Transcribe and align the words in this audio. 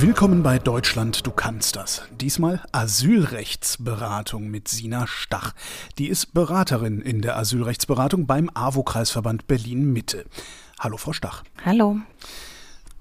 Willkommen 0.00 0.44
bei 0.44 0.60
Deutschland, 0.60 1.26
du 1.26 1.32
kannst 1.32 1.74
das. 1.74 2.02
Diesmal 2.20 2.62
Asylrechtsberatung 2.70 4.48
mit 4.48 4.68
Sina 4.68 5.08
Stach. 5.08 5.54
Die 5.98 6.06
ist 6.06 6.34
Beraterin 6.34 7.00
in 7.00 7.20
der 7.20 7.36
Asylrechtsberatung 7.36 8.24
beim 8.24 8.48
AWO-Kreisverband 8.54 9.48
Berlin-Mitte. 9.48 10.24
Hallo, 10.78 10.98
Frau 10.98 11.12
Stach. 11.12 11.42
Hallo. 11.64 11.96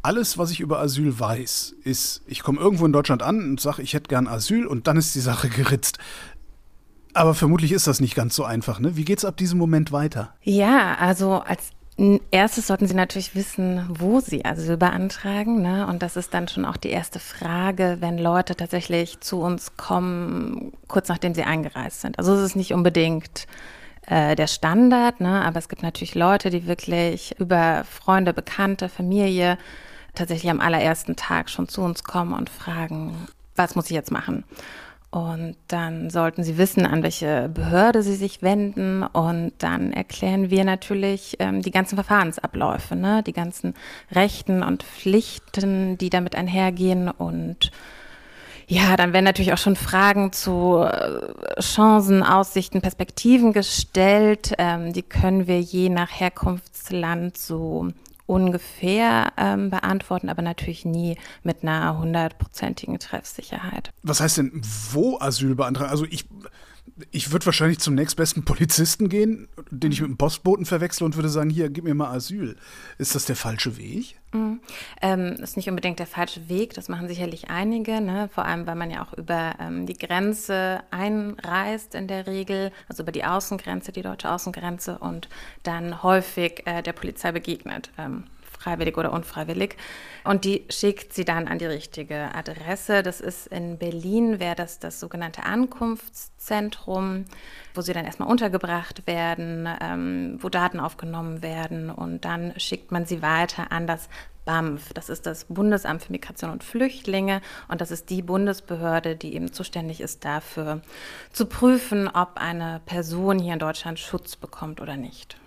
Alles, 0.02 0.40
was 0.40 0.50
ich 0.50 0.60
über 0.60 0.80
Asyl 0.80 1.20
weiß, 1.20 1.76
ist, 1.84 2.24
ich 2.26 2.42
komme 2.42 2.60
irgendwo 2.60 2.88
in 2.88 2.94
Deutschland 2.94 3.22
an 3.22 3.42
und 3.42 3.62
sage, 3.62 3.84
ich 3.84 3.94
hätte 3.94 4.08
gern 4.08 4.28
Asyl 4.28 4.66
und 4.66 4.88
dann 4.88 4.98
ist 4.98 5.14
die 5.14 5.20
Sache 5.20 5.50
geritzt. 5.50 6.00
Aber 7.14 7.36
vermutlich 7.36 7.74
ist 7.74 7.86
das 7.86 8.00
nicht 8.00 8.16
ganz 8.16 8.34
so 8.36 8.44
einfach. 8.44 8.80
Ne? 8.80 8.98
Wie 8.98 9.06
geht 9.06 9.20
es 9.20 9.26
ab 9.26 9.38
diesem 9.38 9.60
Moment 9.60 9.92
weiter? 9.92 10.34
Ja, 10.42 10.96
also 10.96 11.34
als 11.42 11.70
erstes 12.32 12.68
sollten 12.68 12.88
Sie 12.88 12.94
natürlich 12.94 13.34
wissen, 13.34 13.88
wo 13.90 14.20
Sie 14.20 14.46
Asyl 14.46 14.78
beantragen. 14.78 15.62
Ne? 15.62 15.88
Und 15.88 16.04
das 16.04 16.16
ist 16.16 16.34
dann 16.34 16.48
schon 16.48 16.66
auch 16.66 16.78
die 16.78 16.90
erste 16.90 17.20
Frage, 17.20 17.98
wenn 18.00 18.18
Leute 18.18 18.56
tatsächlich 18.56 19.20
zu 19.20 19.42
uns 19.42 19.78
kommen, 19.78 20.74
kurz 20.88 21.10
nachdem 21.10 21.34
sie 21.34 21.44
eingereist 21.44 22.02
sind. 22.02 22.20
Also 22.20 22.36
es 22.36 22.42
ist 22.42 22.56
nicht 22.56 22.74
unbedingt 22.74 23.48
äh, 24.06 24.36
der 24.36 24.48
Standard, 24.48 25.22
ne? 25.22 25.44
aber 25.44 25.58
es 25.58 25.70
gibt 25.70 25.82
natürlich 25.82 26.14
Leute, 26.14 26.52
die 26.52 26.68
wirklich 26.68 27.36
über 27.40 27.84
Freunde, 27.84 28.34
Bekannte, 28.34 28.90
Familie 28.90 29.58
tatsächlich 30.14 30.52
am 30.52 30.62
allerersten 30.62 31.16
Tag 31.16 31.50
schon 31.50 31.68
zu 31.68 31.82
uns 31.82 32.04
kommen 32.04 32.34
und 32.34 32.50
fragen, 32.50 33.28
was 33.56 33.76
muss 33.76 33.86
ich 33.86 33.92
jetzt 33.92 34.12
machen? 34.12 34.44
Und 35.18 35.56
dann 35.68 36.12
sollten 36.12 36.44
Sie 36.44 36.60
wissen, 36.60 36.86
an 36.86 37.02
welche 37.02 37.50
Behörde 37.50 38.04
Sie 38.04 38.14
sich 38.14 38.44
wenden. 38.44 39.02
Und 39.02 39.54
dann 39.58 39.92
erklären 39.92 40.52
wir 40.52 40.64
natürlich 40.64 41.38
ähm, 41.40 41.64
die 41.64 41.72
ganzen 41.72 41.96
Verfahrensabläufe, 41.96 42.96
ne? 42.96 43.24
die 43.24 43.34
ganzen 43.34 43.74
Rechten 44.12 44.62
und 44.62 44.84
Pflichten, 44.84 45.98
die 45.98 46.12
damit 46.12 46.36
einhergehen. 46.36 47.10
Und 47.10 47.72
ja, 48.68 48.96
dann 48.96 49.12
werden 49.12 49.26
natürlich 49.26 49.54
auch 49.54 49.58
schon 49.58 49.76
Fragen 49.76 50.34
zu 50.34 50.84
äh, 50.84 51.62
Chancen, 51.62 52.22
Aussichten, 52.22 52.82
Perspektiven 52.82 53.54
gestellt. 53.54 54.54
Ähm, 54.60 54.94
die 54.94 55.02
können 55.02 55.48
wir 55.48 55.60
je 55.60 55.90
nach 55.90 56.12
Herkunftsland 56.12 57.40
so 57.40 57.88
ungefähr 58.28 59.32
ähm, 59.38 59.72
beantworten, 59.72 60.30
aber 60.30 60.44
natürlich 60.44 60.86
nie 60.86 61.18
mit 61.44 61.64
einer 61.64 61.98
hundertprozentigen 61.98 63.00
Treffsicherheit. 63.00 63.92
Was 64.04 64.20
heißt 64.20 64.38
denn, 64.38 64.62
wo 64.92 65.18
Asyl 65.20 65.56
beantragen? 65.56 65.90
Also 65.90 66.06
ich, 66.06 66.26
ich 67.12 67.32
würde 67.32 67.46
wahrscheinlich 67.46 67.80
zum 67.80 67.96
nächstbesten 67.96 68.44
Polizisten 68.44 69.10
gehen, 69.10 69.48
den 69.70 69.92
ich 69.92 70.02
mit 70.02 70.10
einem 70.10 70.18
Postboten 70.18 70.66
verwechsle 70.66 71.06
und 71.06 71.16
würde 71.16 71.30
sagen, 71.30 71.50
hier, 71.50 71.70
gib 71.70 71.84
mir 71.84 71.94
mal 71.94 72.12
Asyl. 72.12 72.56
Ist 72.98 73.16
das 73.16 73.26
der 73.26 73.36
falsche 73.36 73.78
Weg? 73.78 74.16
Mhm. 74.34 74.60
Ähm, 75.02 75.34
ist 75.42 75.58
nicht 75.58 75.70
unbedingt 75.70 76.00
der 76.00 76.08
falsche 76.08 76.50
Weg, 76.50 76.74
das 76.74 76.90
machen 76.90 77.08
sicherlich 77.08 77.50
einige, 77.50 78.02
ne? 78.02 78.30
vor 78.34 78.46
allem 78.46 78.68
weil 78.68 78.76
man 78.76 78.92
ja 78.92 79.04
auch 79.04 79.14
über 79.14 79.56
ähm, 79.60 79.86
die 79.86 79.98
Grenze 79.98 80.82
einreist 80.92 81.96
in 81.96 82.08
der 82.08 82.28
Regel, 82.28 82.72
also 82.90 83.04
über 83.04 83.12
die 83.12 83.24
Außengrenze, 83.24 83.92
die 83.92 84.02
deutsche 84.02 84.30
Außengrenze 84.32 84.98
und 84.98 85.30
dann 85.64 86.04
häufig 86.04 86.64
äh, 86.66 86.82
der 86.82 86.94
Polizei 86.94 87.32
begegnet. 87.32 87.92
Ähm, 87.98 88.26
freiwillig 88.68 88.98
oder 88.98 89.14
unfreiwillig. 89.14 89.78
Und 90.26 90.44
die 90.44 90.66
schickt 90.70 91.14
sie 91.14 91.24
dann 91.24 91.48
an 91.48 91.58
die 91.58 91.66
richtige 91.66 92.36
Adresse. 92.36 93.02
Das 93.02 93.22
ist 93.22 93.48
in 93.48 93.78
Berlin, 93.78 94.42
wäre 94.42 94.56
das 94.56 94.80
das 94.80 95.00
sogenannte 95.00 95.44
Ankunftszentrum, 95.44 97.26
wo 97.74 97.82
sie 97.82 97.94
dann 97.94 98.04
erstmal 98.04 98.30
untergebracht 98.30 99.08
werden, 99.08 99.70
ähm, 99.82 100.38
wo 100.42 100.50
Daten 100.50 100.82
aufgenommen 100.82 101.42
werden 101.42 101.90
und 101.90 102.26
dann 102.26 102.60
schickt 102.60 102.92
man 102.92 103.06
sie 103.06 103.22
weiter 103.22 103.72
an 103.72 103.88
das 103.88 104.10
BAMF. 104.44 104.92
Das 104.94 105.08
ist 105.08 105.26
das 105.26 105.46
Bundesamt 105.46 106.04
für 106.04 106.12
Migration 106.12 106.52
und 106.52 106.64
Flüchtlinge 106.64 107.42
und 107.70 107.80
das 107.80 107.92
ist 107.92 108.10
die 108.10 108.22
Bundesbehörde, 108.22 109.16
die 109.16 109.34
eben 109.34 109.54
zuständig 109.54 110.02
ist 110.02 110.26
dafür 110.26 110.82
zu 111.32 111.46
prüfen, 111.46 112.10
ob 112.10 112.32
eine 112.36 112.82
Person 112.86 113.40
hier 113.40 113.54
in 113.54 113.60
Deutschland 113.60 113.98
Schutz 113.98 114.36
bekommt 114.36 114.82
oder 114.82 114.98
nicht 114.98 115.38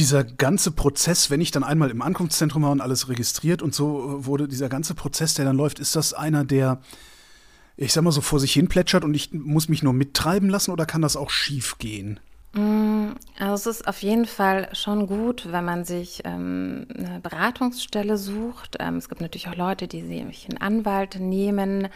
dieser 0.00 0.24
ganze 0.24 0.70
Prozess, 0.70 1.30
wenn 1.30 1.42
ich 1.42 1.50
dann 1.50 1.62
einmal 1.62 1.90
im 1.90 2.00
Ankunftszentrum 2.00 2.62
war 2.62 2.70
und 2.70 2.80
alles 2.80 3.08
registriert 3.08 3.60
und 3.60 3.74
so 3.74 4.24
wurde 4.24 4.48
dieser 4.48 4.70
ganze 4.70 4.94
Prozess, 4.94 5.34
der 5.34 5.44
dann 5.44 5.56
läuft, 5.56 5.78
ist 5.78 5.94
das 5.94 6.14
einer, 6.14 6.44
der, 6.44 6.80
ich 7.76 7.92
sag 7.92 8.02
mal 8.02 8.10
so, 8.10 8.22
vor 8.22 8.40
sich 8.40 8.54
hin 8.54 8.68
plätschert 8.68 9.04
und 9.04 9.12
ich 9.12 9.32
muss 9.32 9.68
mich 9.68 9.82
nur 9.82 9.92
mittreiben 9.92 10.48
lassen 10.48 10.70
oder 10.70 10.86
kann 10.86 11.02
das 11.02 11.16
auch 11.16 11.28
schief 11.28 11.76
gehen? 11.78 12.18
Mm, 12.54 13.10
also 13.38 13.70
es 13.70 13.80
ist 13.80 13.86
auf 13.86 14.02
jeden 14.02 14.24
Fall 14.24 14.70
schon 14.72 15.06
gut, 15.06 15.52
wenn 15.52 15.66
man 15.66 15.84
sich 15.84 16.22
ähm, 16.24 16.86
eine 16.96 17.20
Beratungsstelle 17.20 18.16
sucht. 18.16 18.78
Ähm, 18.80 18.96
es 18.96 19.10
gibt 19.10 19.20
natürlich 19.20 19.48
auch 19.48 19.56
Leute, 19.56 19.86
die 19.86 20.00
sich 20.00 20.48
einen 20.48 20.62
Anwalt 20.62 21.20
nehmen, 21.20 21.88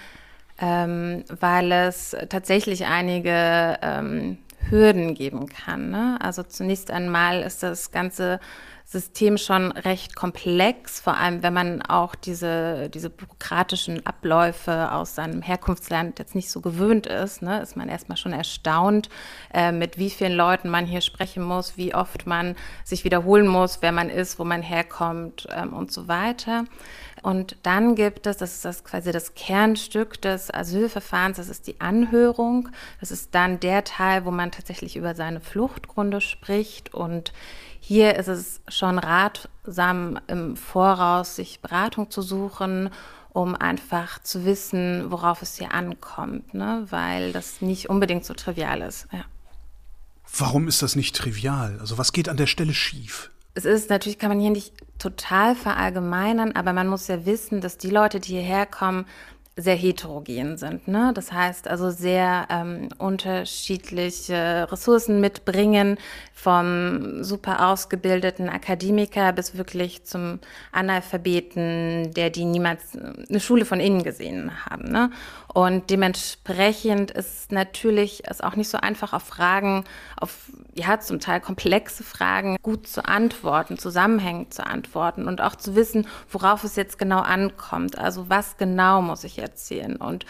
ähm, 0.59 1.25
weil 1.41 1.73
es 1.73 2.15
tatsächlich 2.29 2.85
einige 2.85 3.79
ähm, 3.81 4.37
Hürden 4.71 5.15
geben 5.15 5.47
kann. 5.47 5.91
Ne? 5.91 6.19
Also 6.21 6.43
zunächst 6.43 6.91
einmal 6.91 7.43
ist 7.43 7.63
das 7.63 7.91
ganze 7.91 8.41
System 8.87 9.39
schon 9.39 9.73
recht 9.73 10.15
komplex, 10.15 11.01
vor 11.01 11.17
allem 11.17 11.43
wenn 11.43 11.55
man 11.55 11.83
auch 11.83 12.15
diese, 12.15 12.91
diese 12.91 13.09
bürokratischen 13.09 14.05
Abläufe 14.05 14.93
aus 14.93 15.15
seinem 15.15 15.41
Herkunftsland 15.41 16.19
jetzt 16.19 16.35
nicht 16.35 16.51
so 16.51 16.61
gewöhnt 16.61 17.07
ist, 17.07 17.41
ne, 17.41 17.63
ist 17.63 17.77
man 17.77 17.89
erstmal 17.89 18.19
schon 18.19 18.35
erstaunt, 18.35 19.09
äh, 19.55 19.73
mit 19.73 19.99
wie 19.99 20.11
vielen 20.11 20.35
Leuten 20.35 20.69
man 20.69 20.85
hier 20.85 21.01
sprechen 21.01 21.43
muss, 21.43 21.79
wie 21.79 21.95
oft 21.95 22.27
man 22.27 22.57
sich 22.85 23.05
wiederholen 23.05 23.49
muss, 23.49 23.79
wer 23.81 23.93
man 23.93 24.11
ist, 24.11 24.39
wo 24.39 24.45
man 24.45 24.61
herkommt 24.61 25.49
ähm, 25.51 25.73
und 25.73 25.91
so 25.91 26.07
weiter. 26.07 26.65
Und 27.25 27.57
dann 27.63 27.95
gibt 27.95 28.27
es, 28.27 28.37
das 28.37 28.57
ist 28.57 28.67
das 28.67 28.85
quasi 28.85 29.11
das 29.11 29.35
Kernstück 29.35 30.21
des 30.21 30.53
Asylverfahrens, 30.53 31.39
das 31.39 31.49
ist 31.49 31.67
die 31.67 31.81
Anhörung. 31.81 32.69
Das 33.01 33.11
ist 33.11 33.35
dann 33.35 33.61
der 33.61 33.83
Teil, 33.83 34.27
wo 34.27 34.31
man 34.31 34.53
tatsächlich 34.53 34.95
über 34.95 35.15
seine 35.15 35.41
Fluchtgründe 35.41 36.21
spricht. 36.21 36.93
Und 36.93 37.33
hier 37.81 38.17
ist 38.17 38.29
es 38.29 38.61
schon 38.69 38.99
ratsam, 38.99 40.21
im 40.27 40.55
Voraus 40.59 41.37
sich 41.37 41.61
Beratung 41.61 42.11
zu 42.11 42.23
suchen 42.23 42.91
um 43.31 43.57
einfach 43.57 44.23
zu 44.23 44.45
wissen, 44.45 45.11
worauf 45.11 45.43
es 45.43 45.59
hier 45.59 45.75
ankommt, 45.75 46.55
ne? 46.55 46.87
weil 46.91 47.33
das 47.33 47.61
nicht 47.61 47.91
unbedingt 47.91 48.25
so 48.25 48.33
trivial 48.33 48.81
ist. 48.81 49.09
Ja. 49.11 49.25
Warum 50.39 50.69
ist 50.69 50.83
das 50.83 50.95
nicht 50.95 51.17
trivial? 51.17 51.79
Also 51.81 51.99
was 51.99 52.13
geht 52.13 52.29
an 52.29 52.37
der 52.37 52.47
Stelle 52.47 52.73
schief? 52.73 53.33
es 53.55 53.65
ist 53.65 53.89
natürlich, 53.89 54.19
kann 54.19 54.31
man 54.31 54.41
hier 54.41 54.51
nicht 54.51 54.75
total 54.99 55.55
verallgemeinern, 55.55 56.53
aber 56.53 56.73
man 56.73 56.89
muss 56.89 57.09
ja 57.09 57.27
wissen, 57.27 57.61
dass 57.61 57.79
die 57.79 57.91
Leute, 57.91 58.21
die 58.21 58.33
hierher 58.33 58.67
kommen, 58.67 59.07
sehr 59.57 59.77
heterogen 59.77 60.57
sind. 60.57 60.89
Ne? 60.89 61.13
Das 61.15 61.33
heißt 61.33 61.69
also 61.69 61.91
sehr 61.91 62.47
ähm, 62.51 62.89
unterschiedliche 62.99 64.67
Ressourcen 64.71 65.21
mitbringen, 65.21 65.97
vom 66.33 67.23
super 67.23 67.69
ausgebildeten 67.69 68.49
Akademiker 68.49 69.33
bis 69.33 69.57
wirklich 69.57 70.05
zum 70.05 70.41
Analphabeten, 70.73 72.13
der 72.13 72.31
die 72.31 72.45
niemals 72.45 72.97
eine 72.97 73.41
Schule 73.41 73.65
von 73.65 73.79
innen 73.79 74.03
gesehen 74.03 74.51
haben. 74.67 74.91
Ne? 74.91 75.11
Und 75.55 75.89
dementsprechend 75.89 77.13
ist 77.13 77.53
natürlich 77.53 78.25
es 78.29 78.41
auch 78.41 78.57
nicht 78.57 78.69
so 78.69 78.79
einfach 78.79 79.13
auf 79.13 79.23
Fragen, 79.23 79.85
auf 80.17 80.51
ja 80.75 80.99
zum 80.99 81.21
Teil 81.21 81.41
komplexe 81.41 82.03
Fragen 82.03 82.57
gut 82.61 82.89
zu 82.89 83.05
antworten, 83.05 83.79
zusammenhängend 83.79 84.53
zu 84.53 84.67
antworten 84.67 85.29
und 85.29 85.41
auch 85.41 85.55
zu 85.55 85.77
wissen, 85.77 86.09
worauf 86.29 86.65
es 86.65 86.75
jetzt 86.75 86.99
genau 86.99 87.21
ankommt. 87.21 87.97
Also 87.97 88.29
was 88.29 88.57
genau 88.57 89.01
muss 89.01 89.23
ich 89.23 89.37
erzählen 89.45 89.97
und 89.97 90.27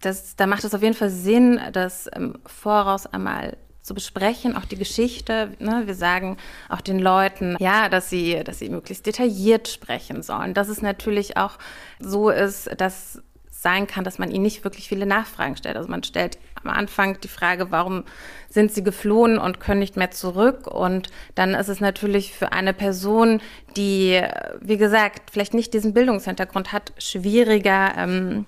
das, 0.00 0.36
da 0.36 0.46
macht 0.46 0.64
es 0.64 0.74
auf 0.74 0.82
jeden 0.82 0.94
Fall 0.94 1.10
Sinn, 1.10 1.60
das 1.72 2.06
im 2.06 2.34
Voraus 2.44 3.06
einmal 3.06 3.56
zu 3.82 3.94
besprechen, 3.94 4.56
auch 4.56 4.64
die 4.64 4.76
Geschichte. 4.76 5.52
Ne? 5.60 5.82
Wir 5.86 5.94
sagen 5.94 6.36
auch 6.68 6.80
den 6.80 6.98
Leuten, 6.98 7.56
ja, 7.60 7.88
dass 7.88 8.10
sie, 8.10 8.42
dass 8.42 8.58
sie 8.58 8.68
möglichst 8.68 9.06
detailliert 9.06 9.68
sprechen 9.68 10.22
sollen. 10.22 10.54
Dass 10.54 10.68
es 10.68 10.82
natürlich 10.82 11.36
auch 11.36 11.58
so 12.00 12.30
ist, 12.30 12.68
dass 12.78 13.22
sein 13.48 13.86
kann, 13.86 14.04
dass 14.04 14.18
man 14.18 14.30
ihnen 14.30 14.42
nicht 14.42 14.64
wirklich 14.64 14.88
viele 14.88 15.06
Nachfragen 15.06 15.56
stellt. 15.56 15.76
Also 15.76 15.88
man 15.88 16.02
stellt 16.02 16.38
am 16.68 16.74
Anfang 16.76 17.20
die 17.20 17.28
Frage, 17.28 17.70
warum 17.70 18.04
sind 18.48 18.72
sie 18.72 18.82
geflohen 18.82 19.38
und 19.38 19.60
können 19.60 19.80
nicht 19.80 19.96
mehr 19.96 20.10
zurück? 20.10 20.66
Und 20.66 21.10
dann 21.34 21.54
ist 21.54 21.68
es 21.68 21.80
natürlich 21.80 22.32
für 22.32 22.52
eine 22.52 22.72
Person, 22.72 23.40
die, 23.76 24.20
wie 24.60 24.76
gesagt, 24.76 25.30
vielleicht 25.30 25.54
nicht 25.54 25.74
diesen 25.74 25.94
Bildungshintergrund 25.94 26.72
hat, 26.72 26.92
schwieriger, 26.98 27.92
ähm, 27.96 28.46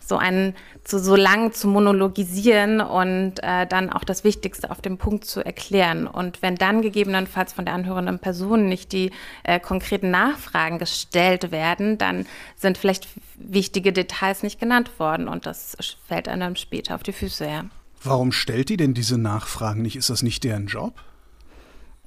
so 0.00 0.16
einen 0.16 0.54
zu 0.84 0.98
so 0.98 1.16
lang 1.16 1.52
zu 1.52 1.66
monologisieren 1.66 2.80
und 2.80 3.42
äh, 3.42 3.66
dann 3.66 3.90
auch 3.90 4.04
das 4.04 4.22
Wichtigste 4.22 4.70
auf 4.70 4.80
den 4.80 4.98
Punkt 4.98 5.24
zu 5.24 5.44
erklären. 5.44 6.06
Und 6.06 6.42
wenn 6.42 6.56
dann 6.56 6.82
gegebenenfalls 6.82 7.52
von 7.52 7.64
der 7.64 7.74
anhörenden 7.74 8.18
Person 8.18 8.68
nicht 8.68 8.92
die 8.92 9.10
äh, 9.44 9.58
konkreten 9.58 10.10
Nachfragen 10.10 10.78
gestellt 10.78 11.50
werden, 11.50 11.96
dann 11.98 12.26
sind 12.56 12.78
vielleicht 12.78 13.08
wichtige 13.36 13.92
Details 13.92 14.42
nicht 14.42 14.60
genannt 14.60 14.98
worden 14.98 15.28
und 15.28 15.46
das 15.46 15.76
fällt 16.06 16.28
einem 16.28 16.40
dann 16.40 16.56
später 16.56 16.94
auf 16.94 17.02
die 17.02 17.12
Füße, 17.12 17.46
ja. 17.46 17.64
Warum 18.02 18.32
stellt 18.32 18.68
die 18.68 18.76
denn 18.76 18.92
diese 18.92 19.16
Nachfragen 19.16 19.80
nicht? 19.80 19.96
Ist 19.96 20.10
das 20.10 20.22
nicht 20.22 20.44
deren 20.44 20.66
Job? 20.66 20.92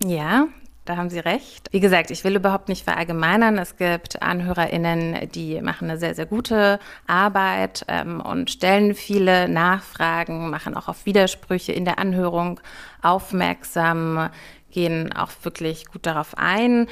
Ja, 0.06 0.48
da 0.90 0.98
haben 0.98 1.10
Sie 1.10 1.20
recht. 1.20 1.70
Wie 1.72 1.80
gesagt, 1.80 2.12
ich 2.12 2.24
will 2.24 2.36
überhaupt 2.36 2.70
nicht 2.70 2.84
verallgemeinern. 2.84 3.58
Es 3.58 3.78
gibt 3.78 4.22
AnhörerInnen, 4.22 5.30
die 5.32 5.62
machen 5.62 5.90
eine 5.90 6.00
sehr, 6.00 6.16
sehr 6.16 6.26
gute 6.26 6.80
Arbeit 7.06 7.86
ähm, 7.88 8.22
und 8.22 8.50
stellen 8.50 8.96
viele 8.96 9.50
Nachfragen, 9.50 10.50
machen 10.50 10.76
auch 10.76 10.88
auf 10.88 11.06
Widersprüche 11.06 11.74
in 11.74 11.86
der 11.86 12.00
Anhörung 12.00 12.60
aufmerksam, 13.02 14.30
gehen 14.72 15.14
auch 15.14 15.32
wirklich 15.44 15.88
gut 15.88 16.06
darauf 16.06 16.38
ein. 16.38 16.88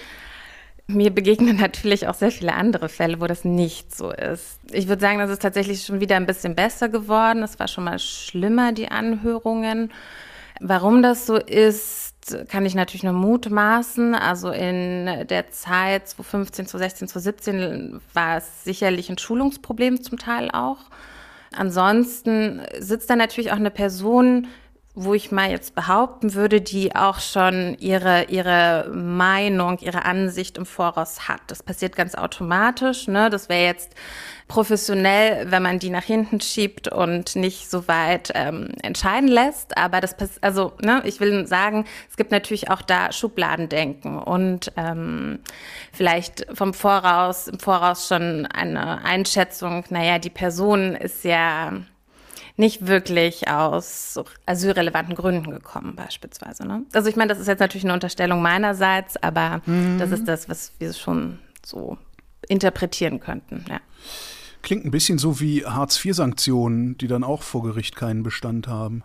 Mir 0.88 1.10
begegnen 1.10 1.56
natürlich 1.58 2.08
auch 2.08 2.14
sehr 2.14 2.32
viele 2.32 2.54
andere 2.54 2.90
Fälle, 2.90 3.20
wo 3.22 3.28
das 3.28 3.44
nicht 3.44 3.96
so 3.96 4.12
ist. 4.12 4.60
Ich 4.72 4.88
würde 4.88 5.02
sagen, 5.02 5.20
das 5.20 5.32
ist 5.32 5.42
tatsächlich 5.42 5.84
schon 5.84 6.00
wieder 6.00 6.16
ein 6.16 6.28
bisschen 6.28 6.56
besser 6.56 6.90
geworden. 6.90 7.44
Es 7.44 7.60
war 7.60 7.68
schon 7.68 7.86
mal 7.86 8.00
schlimmer, 8.00 8.72
die 8.72 8.90
Anhörungen. 8.90 9.92
Warum 10.62 11.02
das 11.02 11.26
so 11.26 11.36
ist, 11.38 12.15
kann 12.48 12.66
ich 12.66 12.76
natürlich 12.76 13.04
nur 13.04 13.14
mutmaßen. 13.14 14.16
Also 14.16 14.50
in 14.52 15.28
der 15.28 15.52
Zeit 15.52 16.08
2015, 16.10 16.68
2016, 16.68 17.08
2017 17.08 18.02
war 18.14 18.38
es 18.38 18.64
sicherlich 18.64 19.10
ein 19.10 19.18
Schulungsproblem 19.18 20.02
zum 20.02 20.18
Teil 20.18 20.50
auch. 20.52 20.80
Ansonsten 21.56 22.62
sitzt 22.80 23.10
da 23.10 23.16
natürlich 23.16 23.52
auch 23.52 23.58
eine 23.58 23.72
Person, 23.72 24.48
wo 24.96 25.14
ich 25.14 25.32
mal 25.32 25.52
jetzt 25.52 25.76
behaupten 25.76 26.34
würde, 26.34 26.62
die 26.62 26.96
auch 26.96 27.20
schon 27.20 27.76
ihre, 27.80 28.24
ihre 28.26 28.90
Meinung, 28.94 29.78
ihre 29.80 30.06
Ansicht 30.06 30.58
im 30.58 30.66
Voraus 30.66 31.28
hat. 31.28 31.42
Das 31.48 31.62
passiert 31.62 31.98
ganz 31.98 32.16
automatisch. 32.16 33.08
Ne? 33.10 33.30
Das 33.30 33.50
wäre 33.50 33.66
jetzt 33.66 33.94
professionell, 34.48 35.52
wenn 35.52 35.62
man 35.64 35.80
die 35.80 35.90
nach 35.90 36.04
hinten 36.04 36.40
schiebt 36.40 36.88
und 36.88 37.36
nicht 37.36 37.70
so 37.70 37.90
weit 37.90 38.32
ähm, 38.36 38.70
entscheiden 38.84 39.28
lässt. 39.28 39.78
Aber 39.78 40.00
das 40.00 40.16
also 40.42 40.74
ne, 40.82 41.02
ich 41.04 41.20
will 41.20 41.46
sagen, 41.46 41.86
es 42.10 42.16
gibt 42.16 42.32
natürlich 42.32 42.70
auch 42.70 42.82
da 42.82 43.12
Schubladendenken 43.12 44.18
und 44.18 44.72
ähm, 44.78 45.40
vielleicht 45.92 46.48
vom 46.54 46.74
Voraus, 46.74 47.50
im 47.50 47.60
Voraus 47.60 48.08
schon 48.08 48.46
eine 48.46 49.04
Einschätzung, 49.04 49.84
naja, 49.90 50.20
die 50.20 50.30
Person 50.30 50.96
ist 50.96 51.26
ja 51.26 51.74
nicht 52.58 52.88
wirklich 52.88 53.48
aus 53.50 54.20
asylrelevanten 54.46 55.16
Gründen 55.16 55.52
gekommen, 55.52 55.96
beispielsweise. 55.96 56.66
Ne? 56.66 56.84
Also 56.94 57.10
ich 57.10 57.16
meine, 57.16 57.30
das 57.30 57.40
ist 57.40 57.48
jetzt 57.48 57.60
natürlich 57.60 57.84
eine 57.84 57.94
Unterstellung 57.94 58.42
meinerseits, 58.42 59.18
aber 59.18 59.62
mhm. 59.66 59.98
das 60.00 60.12
ist 60.12 60.28
das, 60.28 60.48
was 60.48 60.72
wir 60.80 60.94
schon 60.94 61.40
so 61.66 61.98
interpretieren 62.48 63.20
könnten. 63.20 63.66
Ja. 63.70 63.80
Klingt 64.62 64.86
ein 64.86 64.92
bisschen 64.92 65.18
so 65.18 65.40
wie 65.40 65.66
Hartz-IV-Sanktionen, 65.66 66.98
die 66.98 67.08
dann 67.08 67.24
auch 67.24 67.44
vor 67.44 67.64
Gericht 67.64 67.96
keinen 67.96 68.24
Bestand 68.24 68.68
haben. 68.68 69.04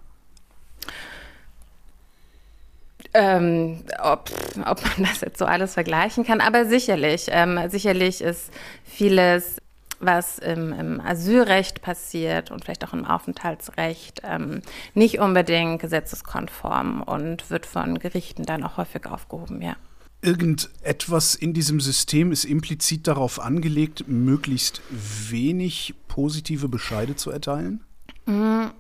Ähm, 3.13 3.83
ob, 4.01 4.31
ob 4.65 4.83
man 4.85 5.09
das 5.09 5.21
jetzt 5.23 5.39
so 5.39 5.45
alles 5.45 5.75
vergleichen 5.75 6.25
kann, 6.25 6.41
aber 6.41 6.65
sicherlich. 6.67 7.27
Ähm, 7.31 7.59
sicherlich 7.69 8.21
ist 8.21 8.51
vieles 8.85 9.61
was 10.01 10.39
im, 10.39 10.73
im, 10.73 11.01
Asylrecht 11.01 11.83
passiert 11.83 12.51
und 12.51 12.65
vielleicht 12.65 12.85
auch 12.85 12.93
im 12.93 13.05
Aufenthaltsrecht, 13.05 14.23
ähm, 14.25 14.63
nicht 14.95 15.21
unbedingt 15.21 15.81
gesetzeskonform 15.81 17.03
und 17.03 17.51
wird 17.51 17.67
von 17.67 17.99
Gerichten 17.99 18.45
dann 18.45 18.65
auch 18.65 18.77
häufig 18.77 19.07
aufgehoben, 19.07 19.63
ja. 19.63 19.77
Irgendetwas 20.23 21.35
in 21.35 21.55
diesem 21.55 21.81
System 21.81 22.31
ist 22.31 22.45
implizit 22.45 23.07
darauf 23.07 23.41
angelegt, 23.41 24.05
möglichst 24.07 24.83
wenig 24.91 25.95
positive 26.09 26.69
Bescheide 26.69 27.17
zu 27.17 27.31
erteilen? 27.31 27.85
Mhm. 28.27 28.71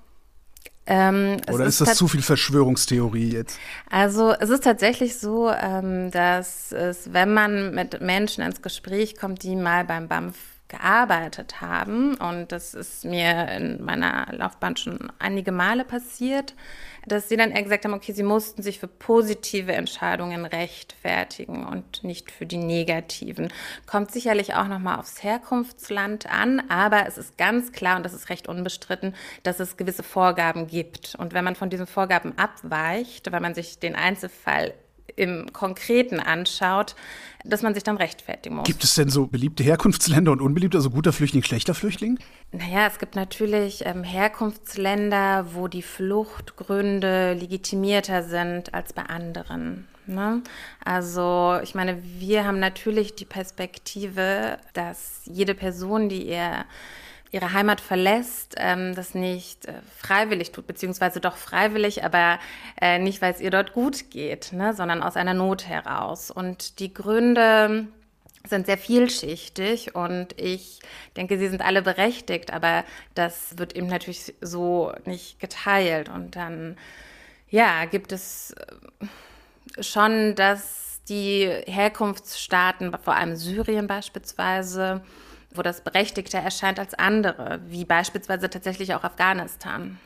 Ähm, 0.87 1.37
Oder 1.50 1.66
ist, 1.66 1.81
ist 1.81 1.88
das 1.88 1.96
zu 1.96 2.08
viel 2.08 2.20
Verschwörungstheorie 2.20 3.32
jetzt? 3.32 3.58
Also 3.88 4.32
es 4.32 4.50
ist 4.50 4.64
tatsächlich 4.64 5.19
so, 5.19 5.49
ähm, 5.50 6.11
dass 6.11 6.73
es, 6.73 7.12
wenn 7.12 7.32
man 7.32 7.75
mit 7.75 8.00
Menschen 8.00 8.43
ins 8.43 8.61
Gespräch 8.61 9.16
kommt, 9.16 9.44
die 9.44 9.55
mal 9.55 9.84
beim 9.84 10.08
BAMF 10.08 10.34
gearbeitet 10.70 11.61
haben, 11.61 12.14
und 12.14 12.52
das 12.52 12.72
ist 12.75 13.05
mir 13.05 13.49
in 13.49 13.84
meiner 13.84 14.28
Laufbahn 14.32 14.76
schon 14.76 15.12
einige 15.19 15.52
Male 15.52 15.84
passiert, 15.84 16.55
dass 17.06 17.28
sie 17.28 17.37
dann 17.37 17.52
gesagt 17.52 17.84
haben, 17.84 17.94
okay, 17.94 18.12
sie 18.12 18.22
mussten 18.22 18.62
sich 18.62 18.78
für 18.78 18.87
positive 18.87 19.72
Entscheidungen 19.72 20.46
rechtfertigen 20.46 21.67
und 21.67 22.05
nicht 22.05 22.31
für 22.31 22.46
die 22.46 22.58
negativen. 22.58 23.52
Kommt 23.87 24.12
sicherlich 24.12 24.55
auch 24.55 24.69
nochmal 24.69 24.99
aufs 24.99 25.22
Herkunftsland 25.22 26.31
an, 26.31 26.62
aber 26.69 27.06
es 27.06 27.19
ist 27.19 27.37
ganz 27.37 27.73
klar, 27.73 27.96
und 27.96 28.05
das 28.05 28.14
ist 28.14 28.31
recht 28.31 28.49
unbestritten, 28.49 29.14
dass 29.43 29.61
es 29.61 29.76
gewisse 29.76 30.02
Vorgaben 30.02 30.66
gibt. 30.66 31.14
Und 31.19 31.34
wenn 31.34 31.44
man 31.44 31.56
von 31.56 31.70
diesen 31.70 31.87
Vorgaben 31.87 32.38
abweicht, 32.38 33.31
weil 33.32 33.40
man 33.40 33.55
sich 33.55 33.78
den 33.78 33.94
Einzelfall 33.94 34.75
im 35.16 35.52
Konkreten 35.52 36.20
anschaut, 36.20 36.94
dass 37.44 37.62
man 37.62 37.74
sich 37.74 37.82
dann 37.82 37.96
rechtfertigen 37.96 38.56
muss. 38.56 38.66
Gibt 38.66 38.84
es 38.84 38.94
denn 38.94 39.08
so 39.08 39.26
beliebte 39.26 39.62
Herkunftsländer 39.62 40.32
und 40.32 40.40
unbeliebte, 40.40 40.76
also 40.76 40.90
guter 40.90 41.12
Flüchtling, 41.12 41.42
schlechter 41.42 41.74
Flüchtling? 41.74 42.18
Naja, 42.52 42.86
es 42.86 42.98
gibt 42.98 43.16
natürlich 43.16 43.86
ähm, 43.86 44.04
Herkunftsländer, 44.04 45.54
wo 45.54 45.68
die 45.68 45.82
Fluchtgründe 45.82 47.34
legitimierter 47.34 48.22
sind 48.22 48.74
als 48.74 48.92
bei 48.92 49.02
anderen. 49.02 49.86
Ne? 50.06 50.42
Also 50.84 51.58
ich 51.62 51.74
meine, 51.74 52.02
wir 52.02 52.44
haben 52.44 52.58
natürlich 52.58 53.14
die 53.14 53.24
Perspektive, 53.24 54.58
dass 54.72 55.22
jede 55.24 55.54
Person, 55.54 56.08
die 56.08 56.28
ihr 56.28 56.64
ihre 57.32 57.52
Heimat 57.52 57.80
verlässt, 57.80 58.56
ähm, 58.58 58.94
das 58.94 59.14
nicht 59.14 59.66
äh, 59.66 59.74
freiwillig 59.96 60.52
tut, 60.52 60.66
beziehungsweise 60.66 61.20
doch 61.20 61.36
freiwillig, 61.36 62.04
aber 62.04 62.38
äh, 62.80 62.98
nicht, 62.98 63.22
weil 63.22 63.32
es 63.32 63.40
ihr 63.40 63.50
dort 63.50 63.72
gut 63.72 64.10
geht, 64.10 64.52
ne, 64.52 64.74
sondern 64.74 65.02
aus 65.02 65.16
einer 65.16 65.34
Not 65.34 65.68
heraus. 65.68 66.30
Und 66.30 66.80
die 66.80 66.92
Gründe 66.92 67.86
sind 68.48 68.66
sehr 68.66 68.78
vielschichtig 68.78 69.94
und 69.94 70.38
ich 70.40 70.80
denke, 71.16 71.38
sie 71.38 71.48
sind 71.48 71.62
alle 71.62 71.82
berechtigt, 71.82 72.52
aber 72.52 72.84
das 73.14 73.58
wird 73.58 73.76
eben 73.76 73.86
natürlich 73.86 74.34
so 74.40 74.92
nicht 75.04 75.38
geteilt. 75.38 76.08
Und 76.08 76.36
dann, 76.36 76.76
ja, 77.48 77.84
gibt 77.84 78.12
es 78.12 78.54
äh, 79.78 79.82
schon, 79.82 80.34
dass 80.34 81.00
die 81.08 81.48
Herkunftsstaaten, 81.66 82.96
vor 83.02 83.14
allem 83.14 83.36
Syrien 83.36 83.86
beispielsweise, 83.86 85.02
wo 85.52 85.62
das 85.62 85.82
berechtigter 85.82 86.38
erscheint 86.38 86.79
als 86.79 86.94
andere, 86.94 87.61
wie 87.69 87.85
beispielsweise 87.85 88.50
tatsächlich 88.50 88.94
auch 88.94 89.05
Afghanistan. 89.05 89.99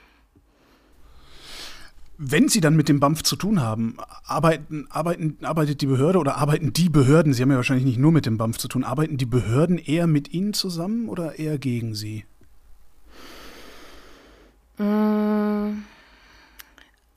Wenn 2.16 2.48
Sie 2.48 2.60
dann 2.60 2.76
mit 2.76 2.88
dem 2.88 3.00
BAMF 3.00 3.24
zu 3.24 3.34
tun 3.34 3.60
haben, 3.60 3.96
arbeiten, 4.24 4.86
arbeiten, 4.88 5.38
arbeitet 5.42 5.80
die 5.80 5.86
Behörde 5.86 6.20
oder 6.20 6.36
arbeiten 6.36 6.72
die 6.72 6.88
Behörden, 6.88 7.32
Sie 7.34 7.42
haben 7.42 7.50
ja 7.50 7.56
wahrscheinlich 7.56 7.86
nicht 7.86 7.98
nur 7.98 8.12
mit 8.12 8.24
dem 8.24 8.38
BAMF 8.38 8.56
zu 8.56 8.68
tun, 8.68 8.84
arbeiten 8.84 9.16
die 9.16 9.26
Behörden 9.26 9.78
eher 9.78 10.06
mit 10.06 10.32
Ihnen 10.32 10.54
zusammen 10.54 11.08
oder 11.08 11.38
eher 11.40 11.58
gegen 11.58 11.96
Sie? 11.96 12.24
Mmh. 14.78 15.82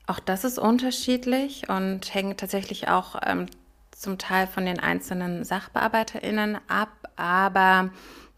Auch 0.08 0.20
das 0.20 0.44
ist 0.44 0.58
unterschiedlich 0.58 1.68
und 1.68 2.12
hängt 2.14 2.40
tatsächlich 2.40 2.88
auch 2.88 3.20
ähm, 3.24 3.46
zum 3.92 4.16
Teil 4.16 4.46
von 4.46 4.64
den 4.64 4.80
einzelnen 4.80 5.44
SachbearbeiterInnen 5.44 6.58
ab, 6.66 6.88
aber 7.18 7.90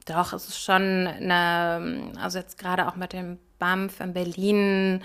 doch, 0.07 0.33
es 0.33 0.49
ist 0.49 0.63
schon 0.63 1.07
eine, 1.07 2.13
also 2.21 2.39
jetzt 2.39 2.59
gerade 2.59 2.89
auch 2.89 2.97
mit 2.97 3.13
dem 3.13 3.39
BAMF 3.59 4.01
in 4.01 4.13
Berlin, 4.13 5.03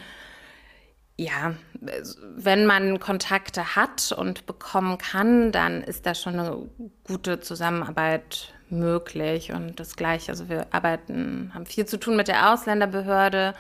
ja, 1.18 1.56
wenn 2.36 2.66
man 2.66 3.00
Kontakte 3.00 3.76
hat 3.76 4.12
und 4.12 4.46
bekommen 4.46 4.98
kann, 4.98 5.52
dann 5.52 5.82
ist 5.82 6.06
da 6.06 6.14
schon 6.14 6.40
eine 6.40 6.70
gute 7.06 7.40
Zusammenarbeit 7.40 8.54
möglich. 8.70 9.54
Und 9.54 9.80
das 9.80 9.96
Gleiche, 9.96 10.32
also 10.32 10.50
wir 10.50 10.68
arbeiten, 10.72 11.52
haben 11.54 11.66
viel 11.66 11.86
zu 11.86 11.98
tun 11.98 12.18
mit 12.18 12.28
der 12.28 12.52
Ausländerbehörde. 12.52 13.54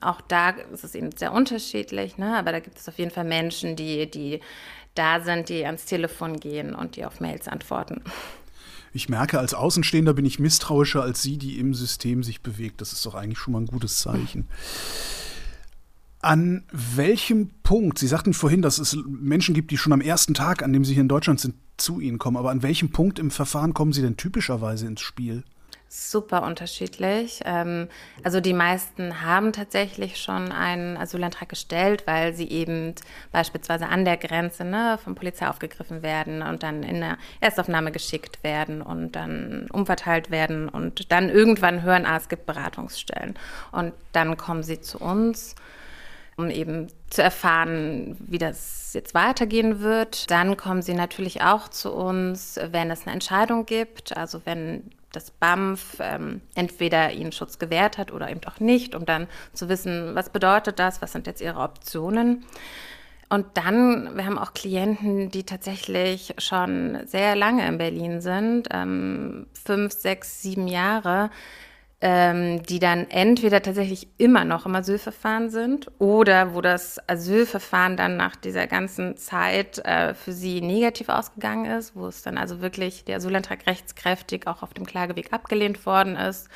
Auch 0.00 0.20
da 0.20 0.50
ist 0.50 0.84
es 0.84 0.94
eben 0.94 1.10
sehr 1.12 1.32
unterschiedlich, 1.32 2.16
ne? 2.16 2.36
aber 2.36 2.52
da 2.52 2.60
gibt 2.60 2.78
es 2.78 2.88
auf 2.88 2.98
jeden 2.98 3.10
Fall 3.10 3.24
Menschen, 3.24 3.76
die, 3.76 4.10
die 4.10 4.40
da 4.94 5.20
sind, 5.20 5.48
die 5.48 5.64
ans 5.66 5.84
Telefon 5.84 6.40
gehen 6.40 6.74
und 6.74 6.96
die 6.96 7.04
auf 7.04 7.20
Mails 7.20 7.48
antworten. 7.48 8.02
Ich 8.92 9.08
merke, 9.08 9.38
als 9.38 9.54
Außenstehender 9.54 10.14
bin 10.14 10.24
ich 10.24 10.38
misstrauischer 10.38 11.02
als 11.02 11.22
Sie, 11.22 11.38
die 11.38 11.58
im 11.58 11.74
System 11.74 12.22
sich 12.22 12.40
bewegt. 12.40 12.80
Das 12.80 12.92
ist 12.92 13.06
doch 13.06 13.14
eigentlich 13.14 13.38
schon 13.38 13.52
mal 13.52 13.60
ein 13.60 13.66
gutes 13.66 13.98
Zeichen. 13.98 14.48
An 16.20 16.64
welchem 16.72 17.50
Punkt, 17.62 17.98
Sie 17.98 18.08
sagten 18.08 18.34
vorhin, 18.34 18.62
dass 18.62 18.78
es 18.78 18.96
Menschen 19.06 19.54
gibt, 19.54 19.70
die 19.70 19.78
schon 19.78 19.92
am 19.92 20.00
ersten 20.00 20.34
Tag, 20.34 20.62
an 20.62 20.72
dem 20.72 20.84
Sie 20.84 20.94
hier 20.94 21.02
in 21.02 21.08
Deutschland 21.08 21.40
sind, 21.40 21.54
zu 21.76 22.00
Ihnen 22.00 22.18
kommen, 22.18 22.36
aber 22.36 22.50
an 22.50 22.62
welchem 22.62 22.90
Punkt 22.90 23.18
im 23.18 23.30
Verfahren 23.30 23.74
kommen 23.74 23.92
Sie 23.92 24.02
denn 24.02 24.16
typischerweise 24.16 24.86
ins 24.86 25.00
Spiel? 25.00 25.44
Super 25.92 26.44
unterschiedlich. 26.44 27.40
Ähm, 27.44 27.88
also 28.22 28.40
die 28.40 28.52
meisten 28.52 29.22
haben 29.22 29.52
tatsächlich 29.52 30.18
schon 30.18 30.52
einen 30.52 30.96
Asylantrag 30.96 31.48
gestellt, 31.48 32.04
weil 32.06 32.32
sie 32.32 32.48
eben 32.48 32.94
beispielsweise 33.32 33.88
an 33.88 34.04
der 34.04 34.16
Grenze 34.16 34.64
ne, 34.64 34.98
von 35.02 35.16
Polizei 35.16 35.48
aufgegriffen 35.48 36.02
werden 36.02 36.42
und 36.42 36.62
dann 36.62 36.84
in 36.84 37.02
eine 37.02 37.18
Erstaufnahme 37.40 37.90
geschickt 37.90 38.44
werden 38.44 38.82
und 38.82 39.12
dann 39.16 39.66
umverteilt 39.72 40.30
werden 40.30 40.68
und 40.68 41.10
dann 41.10 41.28
irgendwann 41.28 41.82
hören, 41.82 42.06
ah, 42.06 42.16
es 42.16 42.28
gibt 42.28 42.46
Beratungsstellen. 42.46 43.34
Und 43.72 43.92
dann 44.12 44.36
kommen 44.36 44.62
sie 44.62 44.80
zu 44.80 44.98
uns. 44.98 45.56
um 46.36 46.48
eben 46.48 46.88
zu 47.10 47.22
erfahren, 47.22 48.16
wie 48.20 48.38
das 48.38 48.92
jetzt 48.94 49.12
weitergehen 49.14 49.80
wird. 49.80 50.30
Dann 50.30 50.56
kommen 50.56 50.80
sie 50.80 50.94
natürlich 50.94 51.42
auch 51.42 51.68
zu 51.68 51.92
uns, 51.92 52.58
wenn 52.70 52.90
es 52.90 53.02
eine 53.02 53.12
Entscheidung 53.12 53.66
gibt, 53.66 54.16
also 54.16 54.40
wenn 54.46 54.90
das 55.12 55.30
BAMF 55.30 55.96
ähm, 56.00 56.40
entweder 56.54 57.12
ihnen 57.12 57.32
Schutz 57.32 57.58
gewährt 57.58 57.98
hat 57.98 58.12
oder 58.12 58.30
eben 58.30 58.40
auch 58.46 58.60
nicht, 58.60 58.94
um 58.94 59.04
dann 59.04 59.26
zu 59.52 59.68
wissen, 59.68 60.14
was 60.14 60.30
bedeutet 60.30 60.78
das, 60.78 61.02
was 61.02 61.12
sind 61.12 61.26
jetzt 61.26 61.40
ihre 61.40 61.60
Optionen. 61.60 62.44
Und 63.28 63.46
dann, 63.54 64.16
wir 64.16 64.26
haben 64.26 64.38
auch 64.38 64.54
Klienten, 64.54 65.30
die 65.30 65.44
tatsächlich 65.44 66.34
schon 66.38 66.98
sehr 67.06 67.36
lange 67.36 67.66
in 67.66 67.78
Berlin 67.78 68.20
sind, 68.20 68.68
ähm, 68.72 69.46
fünf, 69.52 69.92
sechs, 69.92 70.42
sieben 70.42 70.66
Jahre, 70.66 71.30
ähm, 72.02 72.62
die 72.62 72.78
dann 72.78 73.10
entweder 73.10 73.60
tatsächlich 73.60 74.08
immer 74.16 74.46
noch 74.46 74.64
im 74.64 74.74
Asylverfahren 74.74 75.50
sind 75.50 75.90
oder 75.98 76.54
wo 76.54 76.62
das 76.62 76.98
Asylverfahren 77.08 77.96
dann 77.98 78.16
nach 78.16 78.36
dieser 78.36 78.66
ganzen 78.66 79.18
Zeit 79.18 79.78
äh, 79.84 80.14
für 80.14 80.32
sie 80.32 80.62
negativ 80.62 81.10
ausgegangen 81.10 81.66
ist, 81.66 81.94
wo 81.94 82.06
es 82.06 82.22
dann 82.22 82.38
also 82.38 82.62
wirklich 82.62 83.04
der 83.04 83.16
Asylantrag 83.16 83.66
rechtskräftig 83.66 84.46
auch 84.46 84.62
auf 84.62 84.72
dem 84.72 84.86
Klageweg 84.86 85.32
abgelehnt 85.34 85.84
worden 85.84 86.16
ist, 86.16 86.48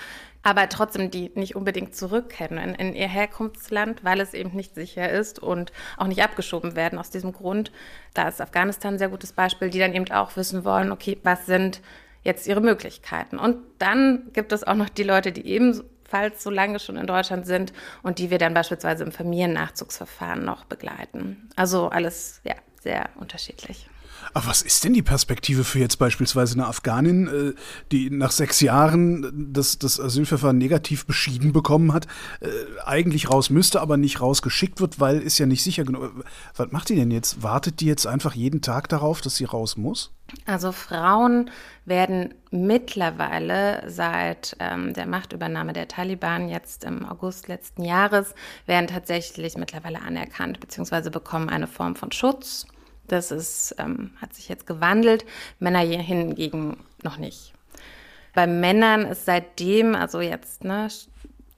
aber 0.43 0.67
trotzdem 0.71 1.11
die 1.11 1.31
nicht 1.35 1.57
unbedingt 1.57 1.95
zurückkehren 1.95 2.57
in, 2.57 2.75
in 2.75 2.95
ihr 2.95 3.09
Herkunftsland, 3.09 4.03
weil 4.03 4.21
es 4.21 4.33
eben 4.33 4.57
nicht 4.57 4.75
sicher 4.75 5.11
ist 5.11 5.39
und 5.39 5.73
auch 5.99 6.07
nicht 6.07 6.23
abgeschoben 6.23 6.75
werden 6.75 6.99
aus 6.99 7.11
diesem 7.11 7.33
Grund. 7.33 7.71
Da 8.15 8.29
ist 8.29 8.41
Afghanistan 8.41 8.95
ein 8.95 8.99
sehr 8.99 9.09
gutes 9.11 9.33
Beispiel, 9.33 9.69
die 9.69 9.79
dann 9.79 9.93
eben 9.93 10.11
auch 10.11 10.37
wissen 10.37 10.65
wollen, 10.65 10.91
okay, 10.91 11.19
was 11.23 11.45
sind 11.45 11.83
jetzt 12.25 12.47
ihre 12.47 12.61
Möglichkeiten. 12.61 13.39
Und 13.39 13.59
dann 13.79 14.31
gibt 14.33 14.53
es 14.53 14.65
auch 14.65 14.75
noch 14.75 14.89
die 14.89 15.03
Leute, 15.03 15.31
die 15.31 15.47
ebenfalls 15.47 16.43
so 16.43 16.51
lange 16.51 16.81
schon 16.81 16.97
in 16.97 17.07
Deutschland 17.07 17.47
sind 17.47 17.73
und 18.03 18.19
die 18.19 18.31
wir 18.31 18.39
dann 18.39 18.55
beispielsweise 18.55 19.05
im 19.05 19.13
Familiennachzugsverfahren 19.13 20.45
noch 20.45 20.65
begleiten. 20.65 21.49
Also 21.55 21.89
alles, 21.89 22.41
ja, 22.45 22.55
sehr 22.83 23.09
unterschiedlich. 23.17 23.89
Aber 24.33 24.47
was 24.47 24.63
ist 24.63 24.85
denn 24.85 24.95
die 24.95 25.03
Perspektive 25.03 25.65
für 25.65 25.79
jetzt 25.79 25.97
beispielsweise 25.99 26.55
eine 26.55 26.67
Afghanin, 26.67 27.27
äh, 27.29 27.55
die 27.93 28.11
nach 28.11 28.31
sechs 28.31 28.61
Jahren 28.61 29.53
das, 29.53 29.79
das 29.79 30.01
Asylverfahren 30.01 30.59
negativ 30.59 31.07
beschieden 31.07 31.53
bekommen 31.53 31.93
hat, 31.93 32.07
äh, 32.41 32.49
eigentlich 32.85 33.31
raus 33.31 33.51
müsste, 33.51 33.81
aber 33.81 33.97
nicht 33.97 34.21
rausgeschickt 34.21 34.81
wird, 34.81 35.01
weil 35.01 35.21
ist 35.21 35.39
ja 35.39 35.47
nicht 35.47 35.63
sicher 35.63 35.85
genug. 35.85 36.25
Was 36.57 36.73
macht 36.73 36.89
die 36.89 36.97
denn 36.97 37.11
jetzt? 37.11 37.43
Wartet 37.43 37.81
die 37.81 37.87
jetzt 37.87 38.07
einfach 38.07 38.35
jeden 38.35 38.61
Tag 38.61 38.89
darauf, 38.89 39.21
dass 39.21 39.37
sie 39.37 39.45
raus 39.45 39.77
muss? 39.77 40.11
Also 40.47 40.73
Frauen 40.73 41.51
werden 41.85 42.35
mittlerweile 42.51 43.89
seit 43.89 44.57
ähm, 44.59 44.95
der 44.95 45.07
Machtübernahme 45.07 45.73
der 45.73 45.89
Taliban 45.89 46.49
jetzt 46.49 46.85
im 46.85 47.07
August 47.07 47.49
letzten 47.49 47.85
Jahres, 47.85 48.35
werden 48.67 48.87
tatsächlich 48.87 49.57
mittlerweile 49.57 50.01
anerkannt 50.01 50.61
bzw. 50.61 51.11
bekommen 51.11 51.49
eine 51.49 51.67
Form 51.67 51.95
von 51.95 52.11
Schutz. 52.11 52.67
Das 53.07 53.31
ist, 53.31 53.75
ähm, 53.79 54.13
hat 54.21 54.35
sich 54.35 54.49
jetzt 54.49 54.67
gewandelt, 54.67 55.25
Männer 55.59 55.81
hingegen 55.81 56.79
noch 57.03 57.19
nicht. 57.19 57.53
Bei 58.35 58.47
Männern 58.47 59.03
ist 59.03 59.27
seitdem, 59.27 59.95
also 59.95 60.21
jetzt, 60.21 60.65
ne, 60.65 60.89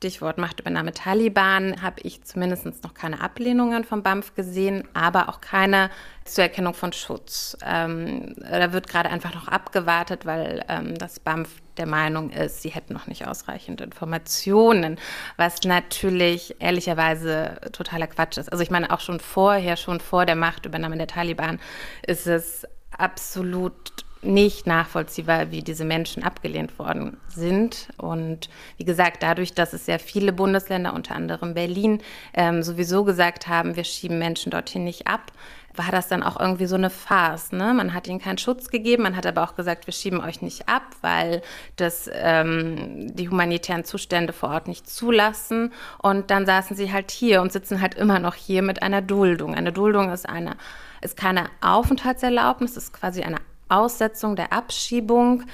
Stichwort 0.06 0.38
Machtübernahme 0.38 0.92
Taliban, 0.92 1.82
habe 1.82 2.00
ich 2.02 2.22
zumindest 2.22 2.64
noch 2.84 2.94
keine 2.94 3.20
Ablehnungen 3.20 3.82
vom 3.82 4.04
BAMF 4.04 4.36
gesehen, 4.36 4.86
aber 4.94 5.28
auch 5.28 5.40
keine 5.40 5.90
Zuerkennung 6.25 6.75
von 6.75 6.92
Schutz. 6.92 7.58
Ähm, 7.66 8.36
da 8.38 8.72
wird 8.72 8.86
gerade 8.86 9.10
einfach 9.10 9.34
noch 9.34 9.48
abgewartet, 9.48 10.25
weil 10.25 10.64
ähm, 10.68 10.96
das 10.96 11.18
BAMF 11.18 11.48
der 11.76 11.86
Meinung 11.86 12.30
ist, 12.30 12.62
sie 12.62 12.68
hätten 12.68 12.92
noch 12.92 13.08
nicht 13.08 13.26
ausreichend 13.26 13.80
Informationen, 13.80 14.96
was 15.38 15.64
natürlich 15.64 16.54
ehrlicherweise 16.60 17.58
totaler 17.72 18.06
Quatsch 18.06 18.38
ist. 18.38 18.52
Also 18.52 18.62
ich 18.62 18.70
meine, 18.70 18.92
auch 18.92 19.00
schon 19.00 19.18
vorher, 19.18 19.76
schon 19.76 19.98
vor 19.98 20.25
der 20.25 20.36
Machtübernahme 20.36 20.98
der 20.98 21.08
Taliban, 21.08 21.58
ist 22.06 22.28
es 22.28 22.64
absolut 22.96 24.05
nicht 24.23 24.66
nachvollziehbar, 24.66 25.50
wie 25.50 25.62
diese 25.62 25.85
Menschen 25.85 26.23
abgelehnt 26.23 26.78
worden 26.78 27.16
sind. 27.28 27.88
Und 27.99 28.49
wie 28.76 28.85
gesagt, 28.85 29.23
dadurch, 29.23 29.54
dass 29.54 29.73
es 29.73 29.87
sehr 29.87 29.99
viele 29.99 30.32
Bundesländer, 30.32 30.94
unter 30.94 31.14
anderem 31.14 31.54
Berlin, 31.54 32.00
ähm, 32.35 32.62
sowieso 32.62 33.04
gesagt 33.04 33.49
haben, 33.49 33.76
wir 33.76 33.85
schieben 33.85 34.18
Menschen 34.18 34.50
dorthin 34.50 34.85
nicht 34.85 35.06
ab, 35.06 35.32
war 35.75 35.90
das 35.90 36.08
dann 36.08 36.23
auch 36.23 36.40
irgendwie 36.40 36.66
so 36.66 36.75
eine 36.75 36.90
Farce. 36.90 37.52
Ne? 37.52 37.75
Man 37.75 37.92
hat 37.92 38.08
ihnen 38.08 38.20
keinen 38.20 38.38
Schutz 38.38 38.68
gegeben, 38.68 39.02
man 39.02 39.16
hat 39.16 39.26
aber 39.26 39.42
auch 39.42 39.56
gesagt, 39.56 39.87
wir 39.87 39.92
schieben 39.92 40.20
euch 40.20 40.40
nicht 40.40 40.68
ab, 40.68 40.85
weil 41.02 41.42
das 41.76 42.11
ähm, 42.12 43.14
die 43.14 43.28
humanitären 43.28 43.85
Zustände 43.85 44.32
vor 44.32 44.50
Ort 44.50 44.68
nicht 44.68 44.88
zulassen. 44.88 45.73
Und 45.99 46.30
dann 46.30 46.46
saßen 46.46 46.76
sie 46.76 46.92
halt 46.92 47.11
hier 47.11 47.42
und 47.42 47.52
sitzen 47.52 47.80
halt 47.80 47.94
immer 47.94 48.18
noch 48.18 48.35
hier 48.35 48.62
mit 48.62 48.82
einer 48.82 49.02
Duldung. 49.02 49.54
Eine 49.54 49.73
Duldung 49.73 50.11
ist 50.11 50.28
eine 50.28 50.56
ist 51.02 51.16
keine 51.16 51.50
Aufenthaltserlaubnis, 51.61 52.76
ist 52.76 52.92
quasi 52.92 53.23
eine 53.23 53.37
Aussetzung 53.68 54.37
der 54.37 54.52
Abschiebung, 54.52 55.44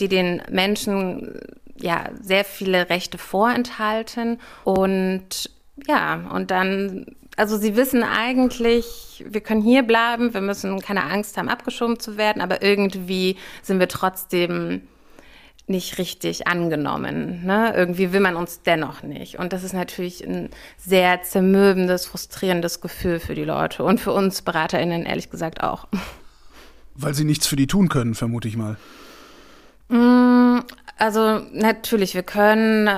die 0.00 0.08
den 0.08 0.42
Menschen 0.50 1.40
ja 1.76 2.10
sehr 2.20 2.44
viele 2.44 2.90
Rechte 2.90 3.18
vorenthalten 3.18 4.40
und 4.64 5.50
ja, 5.86 6.30
und 6.32 6.50
dann, 6.50 7.06
also 7.36 7.56
sie 7.56 7.76
wissen 7.76 8.02
eigentlich, 8.02 9.24
wir 9.26 9.40
können 9.40 9.62
hier 9.62 9.82
bleiben, 9.82 10.34
wir 10.34 10.42
müssen 10.42 10.80
keine 10.80 11.04
Angst 11.04 11.36
haben, 11.36 11.48
abgeschoben 11.48 11.98
zu 11.98 12.16
werden, 12.16 12.42
aber 12.42 12.62
irgendwie 12.62 13.36
sind 13.62 13.80
wir 13.80 13.88
trotzdem 13.88 14.82
nicht 15.66 15.98
richtig 15.98 16.46
angenommen. 16.46 17.44
Ne? 17.44 17.72
Irgendwie 17.74 18.12
will 18.12 18.20
man 18.20 18.36
uns 18.36 18.62
dennoch 18.62 19.02
nicht. 19.02 19.38
Und 19.38 19.52
das 19.52 19.62
ist 19.62 19.72
natürlich 19.72 20.24
ein 20.26 20.50
sehr 20.76 21.22
zermürbendes, 21.22 22.06
frustrierendes 22.06 22.80
Gefühl 22.80 23.20
für 23.20 23.34
die 23.34 23.44
Leute 23.44 23.84
und 23.84 24.00
für 24.00 24.12
uns 24.12 24.42
BeraterInnen 24.42 25.06
ehrlich 25.06 25.30
gesagt 25.30 25.62
auch. 25.62 25.86
Weil 26.94 27.14
sie 27.14 27.24
nichts 27.24 27.46
für 27.46 27.56
die 27.56 27.66
tun 27.66 27.88
können, 27.88 28.14
vermute 28.14 28.48
ich 28.48 28.56
mal. 28.56 28.76
Mm, 29.88 30.60
also 30.98 31.40
natürlich, 31.52 32.14
wir 32.14 32.22
können 32.22 32.88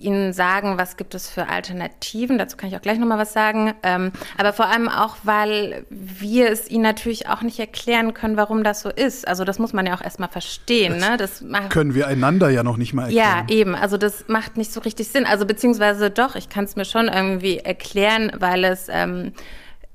Ihnen 0.00 0.32
sagen, 0.32 0.78
was 0.78 0.96
gibt 0.96 1.14
es 1.14 1.28
für 1.28 1.48
Alternativen. 1.48 2.38
Dazu 2.38 2.56
kann 2.56 2.68
ich 2.68 2.76
auch 2.76 2.80
gleich 2.80 2.98
nochmal 2.98 3.18
was 3.18 3.32
sagen. 3.32 3.74
Ähm, 3.82 4.12
aber 4.38 4.52
vor 4.52 4.66
allem 4.66 4.88
auch, 4.88 5.16
weil 5.22 5.84
wir 5.90 6.50
es 6.50 6.70
Ihnen 6.70 6.82
natürlich 6.82 7.28
auch 7.28 7.42
nicht 7.42 7.58
erklären 7.58 8.14
können, 8.14 8.36
warum 8.36 8.64
das 8.64 8.80
so 8.80 8.88
ist. 8.88 9.28
Also 9.28 9.44
das 9.44 9.58
muss 9.58 9.72
man 9.72 9.86
ja 9.86 9.94
auch 9.94 10.02
erstmal 10.02 10.28
verstehen. 10.28 10.98
Das, 11.00 11.42
ne? 11.42 11.56
das 11.58 11.68
können 11.68 11.94
wir 11.94 12.06
einander 12.06 12.50
ja 12.50 12.62
noch 12.62 12.76
nicht 12.76 12.94
mal 12.94 13.04
erklären. 13.04 13.46
Ja, 13.48 13.54
eben. 13.54 13.74
Also 13.74 13.96
das 13.96 14.24
macht 14.28 14.56
nicht 14.56 14.72
so 14.72 14.80
richtig 14.80 15.08
Sinn. 15.08 15.26
Also 15.26 15.46
beziehungsweise 15.46 16.10
doch, 16.10 16.34
ich 16.34 16.48
kann 16.48 16.64
es 16.64 16.76
mir 16.76 16.84
schon 16.84 17.08
irgendwie 17.08 17.58
erklären, 17.58 18.32
weil 18.38 18.64
es 18.64 18.86
ähm, 18.90 19.32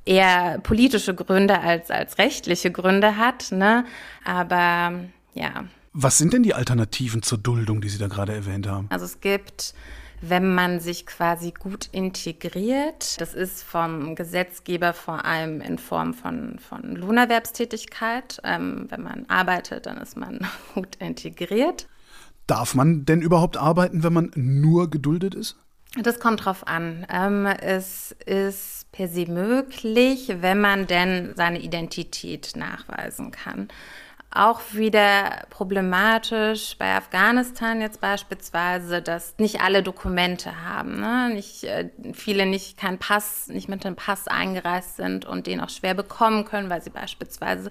eher 0.05 0.59
politische 0.59 1.13
Gründe 1.13 1.59
als, 1.59 1.91
als 1.91 2.17
rechtliche 2.17 2.71
Gründe 2.71 3.17
hat. 3.17 3.51
Ne? 3.51 3.85
Aber 4.23 4.93
ja. 5.33 5.65
Was 5.93 6.17
sind 6.17 6.33
denn 6.33 6.43
die 6.43 6.53
Alternativen 6.53 7.21
zur 7.23 7.37
Duldung, 7.37 7.81
die 7.81 7.89
Sie 7.89 7.97
da 7.97 8.07
gerade 8.07 8.33
erwähnt 8.33 8.67
haben? 8.67 8.87
Also 8.89 9.05
es 9.05 9.19
gibt 9.21 9.73
wenn 10.21 10.53
man 10.53 10.79
sich 10.79 11.05
quasi 11.05 11.51
gut 11.51 11.89
integriert. 11.91 13.19
Das 13.19 13.33
ist 13.33 13.63
vom 13.63 14.15
Gesetzgeber 14.15 14.93
vor 14.93 15.25
allem 15.25 15.61
in 15.61 15.77
Form 15.77 16.13
von, 16.13 16.59
von 16.59 16.95
Lohnerwerbstätigkeit. 16.95 18.41
Ähm, 18.43 18.87
wenn 18.89 19.03
man 19.03 19.25
arbeitet, 19.27 19.85
dann 19.85 19.97
ist 19.97 20.17
man 20.17 20.39
gut 20.73 20.95
integriert. 20.97 21.87
Darf 22.47 22.75
man 22.75 23.05
denn 23.05 23.21
überhaupt 23.21 23.57
arbeiten, 23.57 24.03
wenn 24.03 24.13
man 24.13 24.31
nur 24.35 24.89
geduldet 24.89 25.35
ist? 25.35 25.57
Das 26.01 26.19
kommt 26.19 26.45
drauf 26.45 26.67
an. 26.67 27.05
Ähm, 27.09 27.45
es 27.45 28.11
ist 28.25 28.84
per 28.95 29.07
se 29.07 29.25
möglich, 29.25 30.31
wenn 30.39 30.61
man 30.61 30.87
denn 30.87 31.33
seine 31.35 31.59
Identität 31.59 32.53
nachweisen 32.55 33.31
kann. 33.31 33.67
Auch 34.31 34.61
wieder 34.73 35.45
problematisch 35.49 36.75
bei 36.77 36.93
Afghanistan 36.93 37.79
jetzt 37.79 38.01
beispielsweise, 38.01 39.01
dass 39.01 39.35
nicht 39.37 39.61
alle 39.61 39.81
Dokumente 39.81 40.63
haben, 40.65 40.99
ne? 40.99 41.29
nicht, 41.33 41.63
äh, 41.63 41.89
viele 42.13 42.45
nicht 42.45 42.77
keinen 42.77 42.97
Pass, 42.97 43.47
nicht 43.47 43.69
mit 43.69 43.85
einem 43.85 43.95
Pass 43.95 44.27
eingereist 44.27 44.97
sind 44.97 45.23
und 45.25 45.47
den 45.47 45.61
auch 45.61 45.69
schwer 45.69 45.93
bekommen 45.93 46.43
können, 46.43 46.69
weil 46.69 46.81
sie 46.81 46.89
beispielsweise 46.89 47.69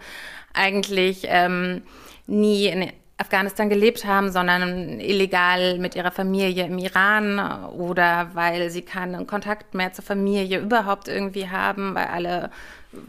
eigentlich 0.55 1.25
ähm, 1.25 1.83
nie 2.27 2.67
in 2.67 2.91
Afghanistan 3.17 3.69
gelebt 3.69 4.05
haben, 4.05 4.33
sondern 4.33 4.99
illegal 4.99 5.79
mit 5.79 5.95
ihrer 5.95 6.11
Familie 6.11 6.67
im 6.67 6.79
Iran 6.79 7.67
oder 7.73 8.31
weil 8.35 8.71
sie 8.71 8.83
keinen 8.83 9.27
Kontakt 9.27 9.75
mehr 9.75 9.93
zur 9.93 10.05
Familie 10.05 10.61
überhaupt 10.61 11.07
irgendwie 11.07 11.49
haben, 11.49 11.95
weil 11.95 12.07
alle 12.07 12.51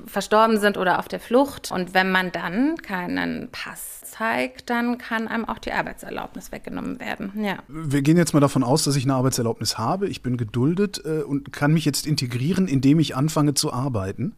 verstorben 0.06 0.60
sind 0.60 0.78
oder 0.78 1.00
auf 1.00 1.08
der 1.08 1.20
Flucht. 1.20 1.72
Und 1.72 1.94
wenn 1.94 2.12
man 2.12 2.32
dann 2.32 2.78
keinen 2.78 3.50
Pass 3.52 4.02
zeigt, 4.02 4.70
dann 4.70 4.98
kann 4.98 5.28
einem 5.28 5.46
auch 5.46 5.60
die 5.60 5.72
Arbeitserlaubnis 5.72 6.52
weggenommen 6.52 7.00
werden. 7.00 7.32
Ja. 7.44 7.58
Wir 7.68 8.02
gehen 8.02 8.18
jetzt 8.18 8.34
mal 8.34 8.40
davon 8.40 8.64
aus, 8.64 8.84
dass 8.84 8.96
ich 8.96 9.04
eine 9.06 9.16
Arbeitserlaubnis 9.16 9.78
habe. 9.78 10.08
Ich 10.08 10.22
bin 10.22 10.38
geduldet 10.38 11.02
äh, 11.04 11.22
und 11.24 11.52
kann 11.52 11.74
mich 11.74 11.86
jetzt 11.86 12.06
integrieren, 12.06 12.68
indem 12.68 13.00
ich 13.00 13.16
anfange 13.16 13.56
zu 13.56 13.74
arbeiten. 13.74 14.34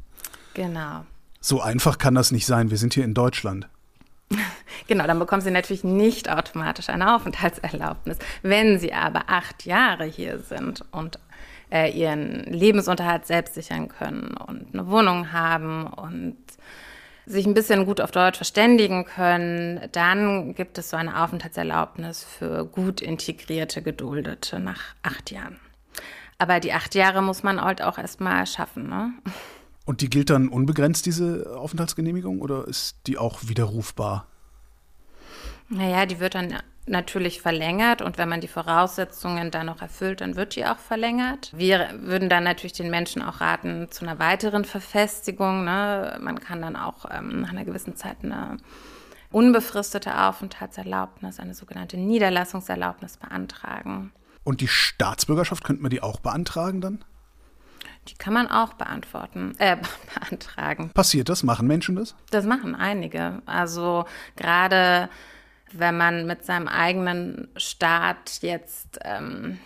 Genau. 0.53 1.05
So 1.41 1.61
einfach 1.61 1.97
kann 1.97 2.15
das 2.15 2.31
nicht 2.31 2.45
sein. 2.45 2.71
Wir 2.71 2.77
sind 2.77 2.93
hier 2.93 3.03
in 3.03 3.13
Deutschland. 3.13 3.67
Genau, 4.87 5.05
dann 5.05 5.19
bekommen 5.19 5.41
Sie 5.41 5.51
natürlich 5.51 5.83
nicht 5.83 6.29
automatisch 6.29 6.87
eine 6.87 7.13
Aufenthaltserlaubnis. 7.15 8.17
Wenn 8.41 8.79
Sie 8.79 8.93
aber 8.93 9.23
acht 9.27 9.65
Jahre 9.65 10.05
hier 10.05 10.39
sind 10.39 10.85
und 10.91 11.19
äh, 11.71 11.91
ihren 11.91 12.43
Lebensunterhalt 12.43 13.25
selbst 13.25 13.55
sichern 13.55 13.89
können 13.89 14.37
und 14.37 14.73
eine 14.73 14.87
Wohnung 14.87 15.33
haben 15.33 15.87
und 15.87 16.37
sich 17.25 17.45
ein 17.45 17.53
bisschen 17.53 17.85
gut 17.85 17.99
auf 17.99 18.11
Deutsch 18.11 18.37
verständigen 18.37 19.03
können, 19.03 19.81
dann 19.91 20.55
gibt 20.55 20.77
es 20.77 20.89
so 20.89 20.95
eine 20.97 21.21
Aufenthaltserlaubnis 21.21 22.23
für 22.23 22.65
gut 22.65 23.01
integrierte 23.01 23.81
Geduldete 23.81 24.59
nach 24.59 24.95
acht 25.03 25.31
Jahren. 25.31 25.59
Aber 26.37 26.61
die 26.61 26.71
acht 26.71 26.95
Jahre 26.95 27.21
muss 27.21 27.43
man 27.43 27.61
halt 27.61 27.81
auch 27.81 27.97
erstmal 27.97 28.45
schaffen. 28.45 28.87
Ne? 28.87 29.11
Und 29.87 30.01
die 30.01 30.09
gilt 30.09 30.29
dann 30.29 30.49
unbegrenzt, 30.49 31.05
diese 31.05 31.55
Aufenthaltsgenehmigung, 31.57 32.41
oder 32.41 32.67
ist 32.67 32.97
die 33.07 33.17
auch 33.17 33.39
widerrufbar? 33.47 34.27
Naja, 35.69 36.05
die 36.05 36.19
wird 36.19 36.35
dann 36.35 36.55
natürlich 36.87 37.41
verlängert 37.41 38.01
und 38.01 38.17
wenn 38.17 38.27
man 38.27 38.41
die 38.41 38.49
Voraussetzungen 38.49 39.49
dann 39.49 39.67
noch 39.67 39.81
erfüllt, 39.81 40.19
dann 40.19 40.35
wird 40.35 40.57
die 40.57 40.65
auch 40.65 40.77
verlängert. 40.77 41.53
Wir 41.55 41.89
würden 42.01 42.27
dann 42.27 42.43
natürlich 42.43 42.73
den 42.73 42.89
Menschen 42.89 43.21
auch 43.21 43.39
raten 43.39 43.87
zu 43.89 44.03
einer 44.05 44.19
weiteren 44.19 44.65
Verfestigung. 44.65 45.63
Ne? 45.63 46.17
Man 46.21 46.41
kann 46.41 46.61
dann 46.61 46.75
auch 46.75 47.05
ähm, 47.09 47.39
nach 47.41 47.51
einer 47.51 47.63
gewissen 47.63 47.95
Zeit 47.95 48.17
eine 48.23 48.57
unbefristete 49.31 50.21
Aufenthaltserlaubnis, 50.21 51.39
eine 51.39 51.53
sogenannte 51.53 51.95
Niederlassungserlaubnis 51.95 53.15
beantragen. 53.15 54.11
Und 54.43 54.59
die 54.59 54.67
Staatsbürgerschaft, 54.67 55.63
könnte 55.63 55.81
man 55.81 55.91
die 55.91 56.03
auch 56.03 56.19
beantragen 56.19 56.81
dann? 56.81 57.05
Die 58.07 58.15
kann 58.15 58.33
man 58.33 58.47
auch 58.47 58.73
beantworten, 58.73 59.55
äh, 59.59 59.77
beantragen. 60.13 60.91
Passiert 60.91 61.29
das? 61.29 61.43
Machen 61.43 61.67
Menschen 61.67 61.95
das? 61.95 62.15
Das 62.31 62.45
machen 62.45 62.75
einige. 62.75 63.41
Also 63.45 64.05
gerade 64.35 65.09
wenn 65.71 65.97
man 65.97 66.25
mit 66.25 66.45
seinem 66.45 66.67
eigenen 66.67 67.49
Staat 67.57 68.39
jetzt, 68.41 68.99
ähm, 69.03 69.59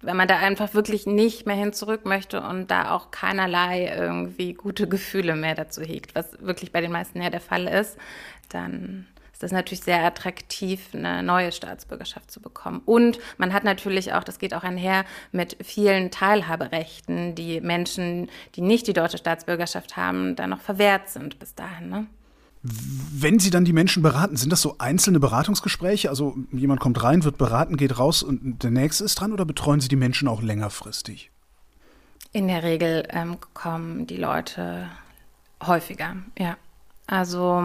wenn 0.00 0.16
man 0.16 0.28
da 0.28 0.38
einfach 0.38 0.74
wirklich 0.74 1.06
nicht 1.06 1.46
mehr 1.46 1.56
hin 1.56 1.72
zurück 1.72 2.04
möchte 2.04 2.40
und 2.42 2.70
da 2.70 2.90
auch 2.90 3.10
keinerlei 3.10 3.94
irgendwie 3.96 4.52
gute 4.52 4.88
Gefühle 4.88 5.36
mehr 5.36 5.54
dazu 5.54 5.82
hegt, 5.82 6.14
was 6.14 6.36
wirklich 6.40 6.72
bei 6.72 6.80
den 6.80 6.92
meisten 6.92 7.22
ja 7.22 7.30
der 7.30 7.40
Fall 7.40 7.66
ist, 7.66 7.96
dann 8.48 9.06
ist 9.44 9.52
das 9.52 9.56
natürlich 9.58 9.84
sehr 9.84 10.04
attraktiv, 10.04 10.88
eine 10.94 11.22
neue 11.22 11.52
Staatsbürgerschaft 11.52 12.30
zu 12.30 12.40
bekommen. 12.40 12.80
Und 12.86 13.18
man 13.36 13.52
hat 13.52 13.62
natürlich 13.62 14.12
auch, 14.14 14.24
das 14.24 14.38
geht 14.38 14.54
auch 14.54 14.62
einher 14.62 15.04
mit 15.32 15.56
vielen 15.62 16.10
Teilhaberechten, 16.10 17.34
die 17.34 17.60
Menschen, 17.60 18.30
die 18.54 18.62
nicht 18.62 18.86
die 18.86 18.94
deutsche 18.94 19.18
Staatsbürgerschaft 19.18 19.96
haben, 19.96 20.34
da 20.34 20.46
noch 20.46 20.60
verwehrt 20.60 21.10
sind 21.10 21.38
bis 21.38 21.54
dahin. 21.54 21.90
Ne? 21.90 22.06
Wenn 22.62 23.38
Sie 23.38 23.50
dann 23.50 23.66
die 23.66 23.74
Menschen 23.74 24.02
beraten, 24.02 24.36
sind 24.36 24.50
das 24.50 24.62
so 24.62 24.76
einzelne 24.78 25.20
Beratungsgespräche? 25.20 26.08
Also 26.08 26.36
jemand 26.50 26.80
kommt 26.80 27.02
rein, 27.02 27.22
wird 27.22 27.36
beraten, 27.36 27.76
geht 27.76 27.98
raus 27.98 28.22
und 28.22 28.62
der 28.62 28.70
nächste 28.70 29.04
ist 29.04 29.16
dran 29.16 29.32
oder 29.32 29.44
betreuen 29.44 29.80
Sie 29.80 29.88
die 29.88 29.96
Menschen 29.96 30.26
auch 30.26 30.40
längerfristig? 30.40 31.30
In 32.32 32.48
der 32.48 32.62
Regel 32.62 33.06
ähm, 33.10 33.36
kommen 33.52 34.06
die 34.06 34.16
Leute 34.16 34.88
häufiger, 35.62 36.16
ja. 36.38 36.56
Also 37.06 37.62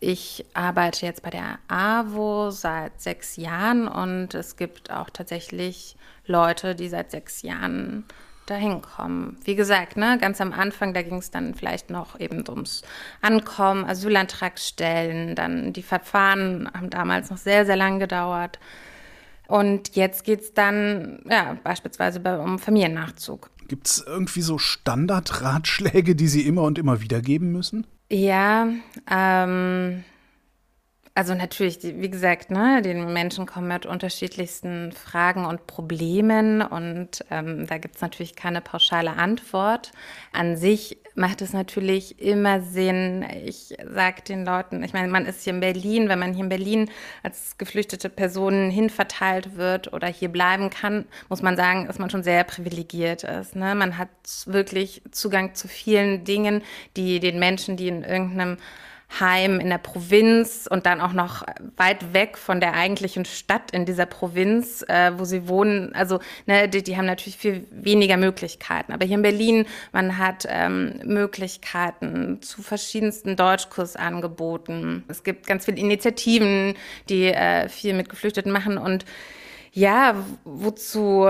ich 0.00 0.44
arbeite 0.54 1.06
jetzt 1.06 1.22
bei 1.22 1.30
der 1.30 1.58
AWO 1.68 2.50
seit 2.50 3.00
sechs 3.00 3.36
Jahren 3.36 3.88
und 3.88 4.34
es 4.34 4.56
gibt 4.56 4.90
auch 4.90 5.10
tatsächlich 5.10 5.96
Leute, 6.26 6.74
die 6.74 6.88
seit 6.88 7.10
sechs 7.10 7.42
Jahren 7.42 8.04
dahin 8.46 8.80
kommen. 8.80 9.36
Wie 9.44 9.54
gesagt, 9.54 9.96
ne, 9.96 10.18
ganz 10.20 10.40
am 10.40 10.52
Anfang, 10.52 10.94
da 10.94 11.02
ging 11.02 11.18
es 11.18 11.30
dann 11.30 11.54
vielleicht 11.54 11.90
noch 11.90 12.18
eben 12.18 12.44
ums 12.48 12.82
Ankommen, 13.20 13.84
Asylantrag 13.84 14.58
stellen, 14.58 15.34
dann 15.34 15.72
die 15.72 15.82
Verfahren 15.82 16.70
haben 16.72 16.90
damals 16.90 17.30
noch 17.30 17.36
sehr, 17.36 17.66
sehr 17.66 17.76
lang 17.76 17.98
gedauert. 17.98 18.58
Und 19.46 19.96
jetzt 19.96 20.24
geht 20.24 20.40
es 20.42 20.54
dann 20.54 21.20
ja, 21.28 21.56
beispielsweise 21.64 22.20
bei, 22.20 22.38
um 22.38 22.58
Familiennachzug. 22.58 23.50
Gibt 23.66 23.86
es 23.86 24.04
irgendwie 24.06 24.42
so 24.42 24.58
Standardratschläge, 24.58 26.14
die 26.14 26.28
Sie 26.28 26.46
immer 26.46 26.62
und 26.62 26.78
immer 26.78 27.00
wieder 27.00 27.20
geben 27.20 27.52
müssen? 27.52 27.86
Ja, 28.10 28.68
ähm, 29.10 30.04
also 31.18 31.34
natürlich, 31.34 31.80
wie 31.82 32.10
gesagt, 32.10 32.52
ne, 32.52 32.80
die 32.80 32.94
Menschen 32.94 33.44
kommen 33.44 33.66
mit 33.66 33.86
unterschiedlichsten 33.86 34.92
Fragen 34.92 35.46
und 35.46 35.66
Problemen 35.66 36.62
und 36.62 37.24
ähm, 37.32 37.66
da 37.66 37.78
gibt 37.78 37.96
es 37.96 38.00
natürlich 38.00 38.36
keine 38.36 38.60
pauschale 38.60 39.10
Antwort. 39.10 39.90
An 40.32 40.56
sich 40.56 40.98
macht 41.16 41.42
es 41.42 41.52
natürlich 41.52 42.22
immer 42.22 42.60
Sinn, 42.60 43.26
ich 43.44 43.76
sage 43.92 44.22
den 44.28 44.46
Leuten, 44.46 44.84
ich 44.84 44.92
meine, 44.92 45.08
man 45.08 45.26
ist 45.26 45.42
hier 45.42 45.54
in 45.54 45.58
Berlin, 45.58 46.08
wenn 46.08 46.20
man 46.20 46.34
hier 46.34 46.44
in 46.44 46.50
Berlin 46.50 46.88
als 47.24 47.58
geflüchtete 47.58 48.10
Person 48.10 48.70
hinverteilt 48.70 49.56
wird 49.56 49.92
oder 49.92 50.06
hier 50.06 50.28
bleiben 50.28 50.70
kann, 50.70 51.04
muss 51.28 51.42
man 51.42 51.56
sagen, 51.56 51.88
dass 51.88 51.98
man 51.98 52.10
schon 52.10 52.22
sehr 52.22 52.44
privilegiert 52.44 53.24
ist. 53.24 53.56
Ne? 53.56 53.74
Man 53.74 53.98
hat 53.98 54.08
wirklich 54.46 55.02
Zugang 55.10 55.56
zu 55.56 55.66
vielen 55.66 56.22
Dingen, 56.22 56.62
die 56.96 57.18
den 57.18 57.40
Menschen, 57.40 57.76
die 57.76 57.88
in 57.88 58.04
irgendeinem 58.04 58.58
Heim 59.20 59.58
in 59.58 59.70
der 59.70 59.78
Provinz 59.78 60.68
und 60.70 60.86
dann 60.86 61.00
auch 61.00 61.12
noch 61.12 61.42
weit 61.76 62.12
weg 62.12 62.36
von 62.36 62.60
der 62.60 62.74
eigentlichen 62.74 63.24
Stadt 63.24 63.70
in 63.70 63.86
dieser 63.86 64.06
Provinz, 64.06 64.84
äh, 64.86 65.12
wo 65.16 65.24
sie 65.24 65.48
wohnen. 65.48 65.94
Also 65.94 66.20
ne, 66.46 66.68
die, 66.68 66.82
die 66.82 66.96
haben 66.96 67.06
natürlich 67.06 67.38
viel 67.38 67.66
weniger 67.70 68.16
Möglichkeiten. 68.16 68.92
Aber 68.92 69.06
hier 69.06 69.16
in 69.16 69.22
Berlin, 69.22 69.66
man 69.92 70.18
hat 70.18 70.46
ähm, 70.48 71.00
Möglichkeiten 71.04 72.42
zu 72.42 72.62
verschiedensten 72.62 73.36
Deutschkursangeboten. 73.36 75.04
Es 75.08 75.24
gibt 75.24 75.46
ganz 75.46 75.64
viele 75.64 75.78
Initiativen, 75.78 76.74
die 77.08 77.26
äh, 77.26 77.68
viel 77.68 77.94
mit 77.94 78.08
Geflüchteten 78.08 78.52
machen 78.52 78.78
und 78.78 79.04
ja, 79.72 80.16
wozu 80.44 81.28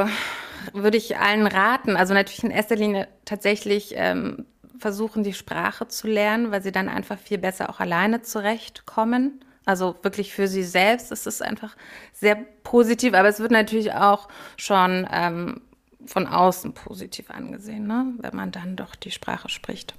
würde 0.73 0.97
ich 0.97 1.19
allen 1.19 1.47
raten? 1.47 1.97
Also 1.97 2.15
natürlich 2.15 2.45
in 2.45 2.51
erster 2.51 2.77
Linie 2.77 3.09
tatsächlich 3.25 3.93
ähm, 3.97 4.47
versuchen, 4.79 5.23
die 5.23 5.35
Sprache 5.35 5.89
zu 5.89 6.07
lernen, 6.07 6.51
weil 6.51 6.63
sie 6.63 6.73
dann 6.73 6.89
einfach 6.89 7.19
viel 7.19 7.39
besser 7.39 7.71
auch 7.71 7.81
alleine 7.81 8.23
zurechtkommen. 8.23 9.45
Also 9.65 9.97
wirklich 10.03 10.33
für 10.33 10.49
sie 10.49 10.63
selbst 10.63 11.13
ist 11.13 11.27
es 11.27 11.43
einfach 11.43 11.77
sehr 12.13 12.37
positiv, 12.63 13.15
aber 13.15 13.29
es 13.29 13.41
wird 13.41 13.51
natürlich 13.51 13.93
auch 13.93 14.29
schon 14.57 15.07
ähm, 15.13 15.61
von 16.07 16.27
außen 16.27 16.73
positiv 16.73 17.31
angesehen, 17.31 17.87
ne? 17.87 18.15
wenn 18.19 18.35
man 18.35 18.51
dann 18.51 18.77
doch 18.77 18.95
die 18.95 19.11
Sprache 19.11 19.49
spricht. 19.49 19.95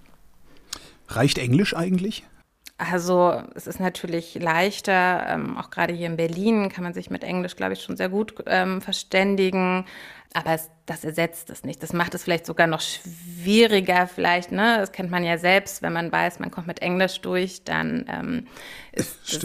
Reicht 1.08 1.38
Englisch 1.38 1.76
eigentlich? 1.76 2.24
Also 2.80 3.44
es 3.56 3.68
ist 3.68 3.82
natürlich 3.82 4.36
leichter, 4.36 5.26
ähm, 5.28 5.58
auch 5.58 5.70
gerade 5.70 5.94
hier 5.94 6.08
in 6.08 6.15
Berlin 6.15 6.70
kann 6.70 6.86
man 6.86 6.94
sich 6.94 7.10
mit 7.10 7.26
Englisch, 7.26 7.58
glaube 7.58 7.74
ich, 7.74 7.84
schon 7.84 7.98
sehr 7.98 8.08
gut 8.08 8.36
ähm, 8.46 8.82
verständigen. 8.82 9.86
Aber 10.34 10.52
es, 10.54 10.70
das 10.86 11.04
ersetzt 11.04 11.50
es 11.50 11.65
nicht. 11.65 11.84
Das 11.84 11.92
macht 11.92 12.13
es 12.13 12.24
vielleicht 12.24 12.46
sogar 12.46 12.68
noch 12.68 12.80
schwieriger, 12.80 14.08
vielleicht, 14.08 14.54
ne? 14.54 14.78
Das 14.78 14.94
kennt 14.94 15.12
man 15.12 15.26
ja 15.26 15.38
selbst, 15.38 15.82
wenn 15.82 15.92
man 15.92 16.10
weiß, 16.10 16.39
man 16.39 16.52
kommt 16.52 16.68
mit 16.68 16.82
Englisch 16.82 17.20
durch, 17.20 17.65
dann 17.65 18.06
ähm, 18.08 18.48
ist 18.94 19.44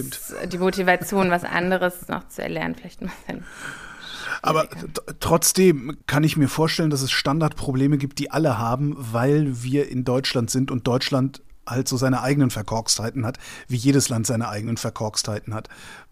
die 0.53 0.59
Motivation, 0.59 1.31
was 1.31 1.43
anderes 1.43 2.07
noch 2.07 2.29
zu 2.29 2.41
erlernen, 2.41 2.77
vielleicht 2.77 3.03
ein 3.03 3.11
bisschen. 3.27 3.45
Aber 4.43 4.69
trotzdem 5.19 5.97
kann 6.07 6.23
ich 6.23 6.37
mir 6.37 6.49
vorstellen, 6.49 6.91
dass 6.91 7.03
es 7.03 7.11
Standardprobleme 7.11 7.99
gibt, 7.99 8.21
die 8.21 8.31
alle 8.31 8.59
haben, 8.59 8.95
weil 8.97 9.65
wir 9.65 9.89
in 9.89 10.05
Deutschland 10.05 10.51
sind 10.51 10.71
und 10.71 10.87
Deutschland 10.87 11.43
halt 11.67 11.89
so 11.89 11.97
seine 11.97 12.23
eigenen 12.23 12.51
Verkorkstheiten 12.51 13.25
hat, 13.25 13.39
wie 13.69 13.77
jedes 13.77 14.09
Land 14.09 14.27
seine 14.27 14.49
eigenen 14.49 14.77
Verkorkstheiten 14.77 15.55
hat. 15.55 15.69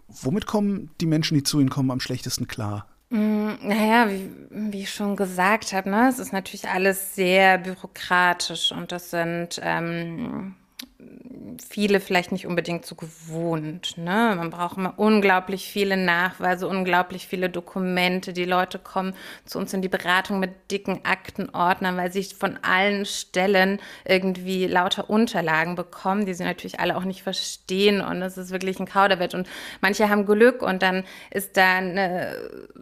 Womit 0.09 0.47
kommen 0.47 0.91
die 1.01 1.07
Menschen, 1.07 1.35
die 1.35 1.43
zu 1.43 1.61
ihnen 1.61 1.71
kommen, 1.71 1.91
am 1.91 2.01
schlechtesten 2.01 2.47
klar? 2.47 2.87
Mm, 3.11 3.53
naja, 3.63 4.09
wie, 4.11 4.31
wie, 4.51 4.83
ich 4.83 4.93
schon 4.93 5.17
gesagt 5.17 5.73
habe, 5.73 5.91
ne, 5.91 6.09
es 6.09 6.19
ist 6.19 6.33
natürlich 6.33 6.69
alles 6.69 7.15
sehr 7.15 7.59
bürokratisch 7.59 8.73
und 8.73 8.91
das 8.91 9.11
sind 9.11 9.61
ähm, 9.63 10.55
viele 11.69 12.01
vielleicht 12.01 12.33
nicht 12.33 12.47
unbedingt 12.47 12.87
so 12.87 12.95
gewohnt. 12.95 13.97
Ne? 13.97 14.35
Man 14.37 14.51
braucht 14.51 14.77
immer 14.77 14.95
unglaublich 14.97 15.69
viele 15.69 15.97
Nachweise, 15.97 16.69
unglaublich 16.69 17.27
viele 17.27 17.51
Dokumente. 17.51 18.33
Die 18.33 18.45
Leute 18.45 18.79
kommen 18.79 19.15
zu 19.45 19.59
uns 19.59 19.73
in 19.73 19.83
die 19.83 19.89
Beratung 19.89 20.41
mit 20.41 20.71
dicken 20.71 21.05
Aktenordnern, 21.05 21.97
weil 21.97 22.13
sie 22.13 22.23
von 22.25 22.59
allen 22.63 23.05
Stellen 23.07 23.81
irgendwie 24.05 24.67
lauter 24.67 25.11
Unterlagen 25.11 25.75
bekommen, 25.75 26.27
die 26.27 26.35
sie 26.35 26.45
natürlich 26.45 26.81
alle 26.81 26.97
auch 26.97 27.05
nicht 27.05 27.23
verstehen. 27.23 28.01
Und 28.01 28.23
es 28.23 28.39
ist 28.39 28.51
wirklich 28.51 28.79
ein 28.81 28.87
Kauderwett. 28.87 29.35
Und 29.35 29.49
manche 29.81 30.09
haben 30.09 30.27
Glück 30.27 30.63
und 30.63 30.83
dann 30.83 31.05
ist 31.31 31.57
da 31.57 31.77
eine 31.77 32.35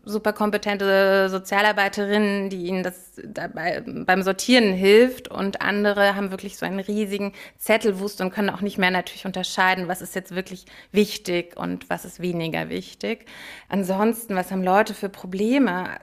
super 0.05 0.33
kompetente 0.33 1.29
Sozialarbeiterin, 1.29 2.51
die 2.51 2.67
ihnen 2.67 2.83
das 2.83 3.10
dabei 3.27 3.83
beim 3.87 4.23
Sortieren 4.23 4.73
hilft. 4.73 5.29
Und 5.29 5.61
andere 5.63 6.15
haben 6.15 6.31
wirklich 6.31 6.57
so 6.57 6.67
einen 6.67 6.81
riesigen 6.81 7.33
Zettelwust 7.59 8.21
und 8.21 8.31
können 8.31 8.51
auch 8.51 8.61
nicht 8.61 8.79
mehr 8.79 8.91
natürlich 8.91 9.27
unterscheiden, 9.27 9.89
was 9.89 10.03
ist 10.03 10.15
jetzt 10.15 10.35
wirklich 10.35 10.67
wichtig 10.93 11.57
und 11.57 11.89
was 11.91 12.05
ist 12.05 12.21
weniger 12.21 12.69
wichtig. 12.69 13.27
Ansonsten, 13.69 14.35
was 14.37 14.51
haben 14.51 14.63
Leute 14.65 14.95
für 14.95 15.09
Probleme? 15.09 15.99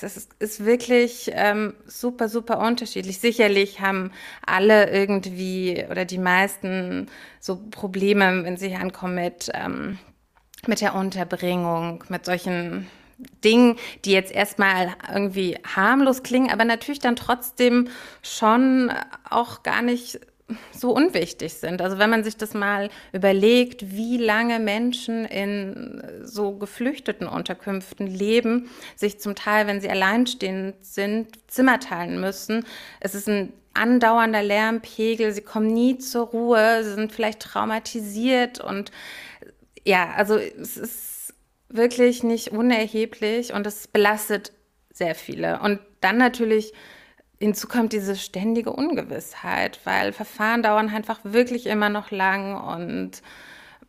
Das 0.00 0.16
ist, 0.16 0.32
ist 0.40 0.64
wirklich 0.64 1.30
ähm, 1.32 1.74
super, 1.86 2.28
super 2.28 2.58
unterschiedlich. 2.58 3.20
Sicherlich 3.20 3.80
haben 3.80 4.10
alle 4.44 4.90
irgendwie 4.90 5.84
oder 5.88 6.04
die 6.04 6.18
meisten 6.18 7.06
so 7.38 7.56
Probleme, 7.70 8.44
wenn 8.44 8.56
sie 8.56 8.74
ankommen 8.74 9.14
mit, 9.14 9.50
ähm, 9.54 9.98
mit 10.66 10.80
der 10.80 10.94
Unterbringung, 10.94 12.04
mit 12.08 12.24
solchen 12.24 12.88
Dingen, 13.44 13.76
die 14.04 14.12
jetzt 14.12 14.32
erstmal 14.32 14.94
irgendwie 15.12 15.58
harmlos 15.64 16.22
klingen, 16.22 16.50
aber 16.50 16.64
natürlich 16.64 17.00
dann 17.00 17.16
trotzdem 17.16 17.88
schon 18.22 18.92
auch 19.28 19.62
gar 19.62 19.82
nicht 19.82 20.20
so 20.72 20.90
unwichtig 20.90 21.54
sind. 21.54 21.80
Also 21.80 21.98
wenn 21.98 22.10
man 22.10 22.24
sich 22.24 22.36
das 22.36 22.54
mal 22.54 22.90
überlegt, 23.12 23.92
wie 23.92 24.18
lange 24.18 24.58
Menschen 24.58 25.24
in 25.24 26.02
so 26.22 26.52
geflüchteten 26.52 27.26
Unterkünften 27.26 28.06
leben, 28.06 28.70
sich 28.96 29.20
zum 29.20 29.34
Teil, 29.34 29.66
wenn 29.66 29.80
sie 29.80 29.90
alleinstehend 29.90 30.84
sind, 30.84 31.28
Zimmer 31.46 31.80
teilen 31.80 32.20
müssen. 32.20 32.64
Es 33.00 33.14
ist 33.14 33.28
ein 33.28 33.52
andauernder 33.74 34.42
Lärmpegel, 34.42 35.32
sie 35.32 35.40
kommen 35.40 35.68
nie 35.68 35.98
zur 35.98 36.26
Ruhe, 36.26 36.84
sie 36.84 36.94
sind 36.94 37.12
vielleicht 37.12 37.40
traumatisiert 37.40 38.60
und 38.60 38.90
ja, 39.84 40.10
also 40.16 40.36
es 40.36 40.76
ist 40.76 41.11
wirklich 41.74 42.22
nicht 42.22 42.52
unerheblich 42.52 43.52
und 43.52 43.66
es 43.66 43.88
belastet 43.88 44.52
sehr 44.92 45.14
viele. 45.14 45.60
Und 45.60 45.80
dann 46.00 46.18
natürlich 46.18 46.72
hinzu 47.38 47.66
kommt 47.66 47.92
diese 47.92 48.14
ständige 48.16 48.72
Ungewissheit, 48.72 49.80
weil 49.84 50.12
Verfahren 50.12 50.62
dauern 50.62 50.90
einfach 50.90 51.20
wirklich 51.24 51.66
immer 51.66 51.88
noch 51.88 52.10
lang 52.10 52.54
und 52.56 53.22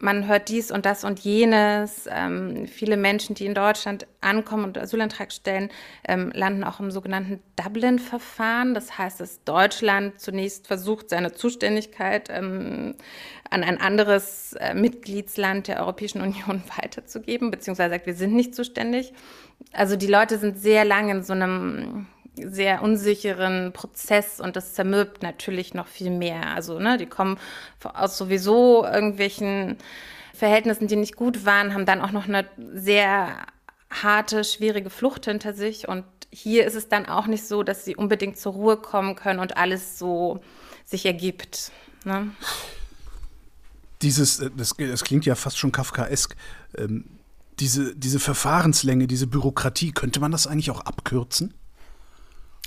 man 0.03 0.27
hört 0.27 0.49
dies 0.49 0.69
und 0.69 0.85
das 0.85 1.05
und 1.05 1.21
jenes. 1.21 2.09
Ähm, 2.11 2.67
viele 2.67 2.97
Menschen, 2.97 3.35
die 3.35 3.45
in 3.45 3.53
Deutschland 3.53 4.05
ankommen 4.19 4.65
und 4.65 4.77
Asylantrag 4.77 5.31
stellen, 5.31 5.69
ähm, 6.05 6.29
landen 6.35 6.65
auch 6.65 6.81
im 6.81 6.91
sogenannten 6.91 7.41
Dublin-Verfahren. 7.55 8.73
Das 8.73 8.97
heißt, 8.97 9.21
dass 9.21 9.45
Deutschland 9.45 10.19
zunächst 10.19 10.67
versucht, 10.67 11.09
seine 11.09 11.31
Zuständigkeit 11.31 12.29
ähm, 12.29 12.95
an 13.49 13.63
ein 13.63 13.79
anderes 13.79 14.53
äh, 14.59 14.73
Mitgliedsland 14.73 15.69
der 15.69 15.79
Europäischen 15.79 16.21
Union 16.21 16.61
weiterzugeben, 16.77 17.49
beziehungsweise 17.49 17.91
sagt, 17.91 18.05
wir 18.05 18.15
sind 18.15 18.33
nicht 18.33 18.53
zuständig. 18.55 19.13
Also 19.71 19.95
die 19.95 20.07
Leute 20.07 20.37
sind 20.37 20.59
sehr 20.59 20.83
lange 20.83 21.13
in 21.13 21.23
so 21.23 21.31
einem 21.31 22.07
sehr 22.35 22.81
unsicheren 22.81 23.73
Prozess 23.73 24.39
und 24.39 24.55
das 24.55 24.73
zermürbt 24.73 25.21
natürlich 25.21 25.73
noch 25.73 25.87
viel 25.87 26.09
mehr. 26.09 26.53
Also, 26.55 26.79
ne, 26.79 26.97
die 26.97 27.05
kommen 27.05 27.37
aus 27.83 28.17
sowieso 28.17 28.85
irgendwelchen 28.85 29.77
Verhältnissen, 30.33 30.87
die 30.87 30.95
nicht 30.95 31.15
gut 31.15 31.45
waren, 31.45 31.73
haben 31.73 31.85
dann 31.85 32.01
auch 32.01 32.11
noch 32.11 32.27
eine 32.27 32.45
sehr 32.73 33.45
harte, 33.91 34.43
schwierige 34.43 34.89
Flucht 34.89 35.25
hinter 35.25 35.53
sich 35.53 35.87
und 35.87 36.05
hier 36.31 36.65
ist 36.65 36.73
es 36.73 36.89
dann 36.89 37.05
auch 37.05 37.27
nicht 37.27 37.47
so, 37.47 37.61
dass 37.61 37.85
sie 37.85 37.95
unbedingt 37.95 38.37
zur 38.37 38.53
Ruhe 38.53 38.77
kommen 38.77 39.15
können 39.15 39.39
und 39.39 39.55
alles 39.55 39.99
so 39.99 40.41
sich 40.83 41.05
ergibt. 41.05 41.71
Ne? 42.03 42.31
Dieses, 44.01 44.39
äh, 44.39 44.49
das, 44.57 44.73
das 44.77 45.03
klingt 45.03 45.25
ja 45.25 45.35
fast 45.35 45.59
schon 45.59 45.71
kafkaesk. 45.71 46.35
Ähm, 46.75 47.05
diese, 47.59 47.95
diese 47.95 48.19
Verfahrenslänge, 48.19 49.05
diese 49.05 49.27
Bürokratie, 49.27 49.91
könnte 49.91 50.19
man 50.19 50.31
das 50.31 50.47
eigentlich 50.47 50.71
auch 50.71 50.81
abkürzen? 50.81 51.53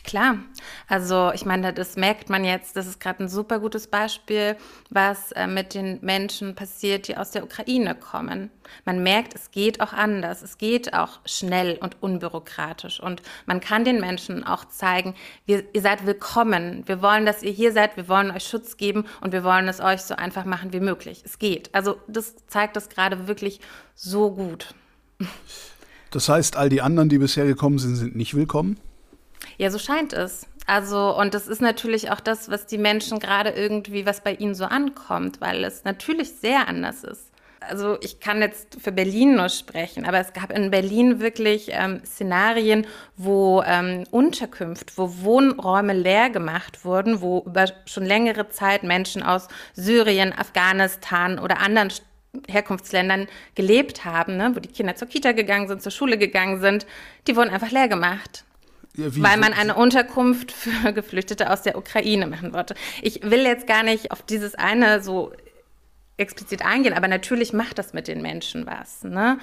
Klar, 0.06 0.38
also 0.86 1.32
ich 1.34 1.44
meine, 1.44 1.72
das 1.72 1.96
merkt 1.96 2.30
man 2.30 2.44
jetzt, 2.44 2.76
das 2.76 2.86
ist 2.86 3.00
gerade 3.00 3.24
ein 3.24 3.28
super 3.28 3.58
gutes 3.58 3.88
Beispiel, 3.88 4.56
was 4.88 5.32
äh, 5.32 5.48
mit 5.48 5.74
den 5.74 5.98
Menschen 6.00 6.54
passiert, 6.54 7.08
die 7.08 7.16
aus 7.16 7.32
der 7.32 7.42
Ukraine 7.42 7.96
kommen. 7.96 8.52
Man 8.84 9.02
merkt, 9.02 9.34
es 9.34 9.50
geht 9.50 9.80
auch 9.80 9.92
anders, 9.92 10.42
es 10.42 10.58
geht 10.58 10.94
auch 10.94 11.18
schnell 11.26 11.76
und 11.80 12.00
unbürokratisch 12.04 13.00
und 13.00 13.20
man 13.46 13.58
kann 13.58 13.84
den 13.84 14.00
Menschen 14.00 14.44
auch 14.44 14.66
zeigen, 14.66 15.16
wir, 15.44 15.64
ihr 15.72 15.82
seid 15.82 16.06
willkommen, 16.06 16.84
wir 16.86 17.02
wollen, 17.02 17.26
dass 17.26 17.42
ihr 17.42 17.50
hier 17.50 17.72
seid, 17.72 17.96
wir 17.96 18.08
wollen 18.08 18.30
euch 18.30 18.44
Schutz 18.44 18.76
geben 18.76 19.06
und 19.20 19.32
wir 19.32 19.42
wollen 19.42 19.66
es 19.66 19.80
euch 19.80 20.02
so 20.02 20.14
einfach 20.14 20.44
machen 20.44 20.72
wie 20.72 20.80
möglich. 20.80 21.22
Es 21.24 21.40
geht. 21.40 21.74
Also 21.74 21.96
das 22.06 22.36
zeigt 22.46 22.76
das 22.76 22.90
gerade 22.90 23.26
wirklich 23.26 23.58
so 23.96 24.30
gut. 24.30 24.72
Das 26.12 26.28
heißt, 26.28 26.56
all 26.56 26.68
die 26.68 26.80
anderen, 26.80 27.08
die 27.08 27.18
bisher 27.18 27.44
gekommen 27.44 27.80
sind, 27.80 27.96
sind 27.96 28.14
nicht 28.14 28.34
willkommen? 28.34 28.78
Ja, 29.58 29.70
so 29.70 29.78
scheint 29.78 30.12
es. 30.12 30.46
Also, 30.66 31.16
und 31.16 31.34
das 31.34 31.46
ist 31.46 31.62
natürlich 31.62 32.10
auch 32.10 32.20
das, 32.20 32.50
was 32.50 32.66
die 32.66 32.78
Menschen 32.78 33.20
gerade 33.20 33.50
irgendwie, 33.50 34.04
was 34.04 34.20
bei 34.20 34.34
ihnen 34.34 34.54
so 34.54 34.64
ankommt, 34.64 35.40
weil 35.40 35.64
es 35.64 35.84
natürlich 35.84 36.32
sehr 36.32 36.66
anders 36.66 37.04
ist. 37.04 37.30
Also 37.60 37.96
ich 38.00 38.20
kann 38.20 38.40
jetzt 38.40 38.80
für 38.80 38.92
Berlin 38.92 39.36
nur 39.36 39.48
sprechen, 39.48 40.04
aber 40.06 40.18
es 40.18 40.32
gab 40.32 40.52
in 40.52 40.70
Berlin 40.70 41.20
wirklich 41.20 41.68
ähm, 41.70 42.00
Szenarien, 42.04 42.86
wo 43.16 43.62
ähm, 43.66 44.04
Unterkünfte, 44.10 44.92
wo 44.96 45.10
Wohnräume 45.22 45.92
leer 45.92 46.30
gemacht 46.30 46.84
wurden, 46.84 47.20
wo 47.20 47.42
über 47.46 47.66
schon 47.86 48.04
längere 48.04 48.50
Zeit 48.50 48.82
Menschen 48.82 49.22
aus 49.22 49.48
Syrien, 49.74 50.32
Afghanistan 50.32 51.38
oder 51.38 51.58
anderen 51.58 51.90
Herkunftsländern 52.48 53.26
gelebt 53.54 54.04
haben, 54.04 54.36
ne, 54.36 54.52
wo 54.54 54.60
die 54.60 54.68
Kinder 54.68 54.94
zur 54.94 55.08
Kita 55.08 55.32
gegangen 55.32 55.68
sind, 55.68 55.82
zur 55.82 55.92
Schule 55.92 56.18
gegangen 56.18 56.60
sind, 56.60 56.86
die 57.26 57.36
wurden 57.36 57.50
einfach 57.50 57.70
leer 57.70 57.88
gemacht. 57.88 58.44
Ja, 58.96 59.06
weil 59.16 59.36
man 59.36 59.52
eine 59.52 59.74
Unterkunft 59.74 60.52
für 60.52 60.92
Geflüchtete 60.92 61.50
aus 61.50 61.62
der 61.62 61.76
Ukraine 61.76 62.26
machen 62.26 62.52
wollte. 62.52 62.74
Ich 63.02 63.22
will 63.22 63.42
jetzt 63.42 63.66
gar 63.66 63.82
nicht 63.82 64.10
auf 64.10 64.22
dieses 64.22 64.54
eine 64.54 65.02
so 65.02 65.32
explizit 66.16 66.64
eingehen, 66.64 66.94
aber 66.94 67.08
natürlich 67.08 67.52
macht 67.52 67.78
das 67.78 67.92
mit 67.92 68.08
den 68.08 68.22
Menschen 68.22 68.66
was, 68.66 69.04
ne? 69.04 69.38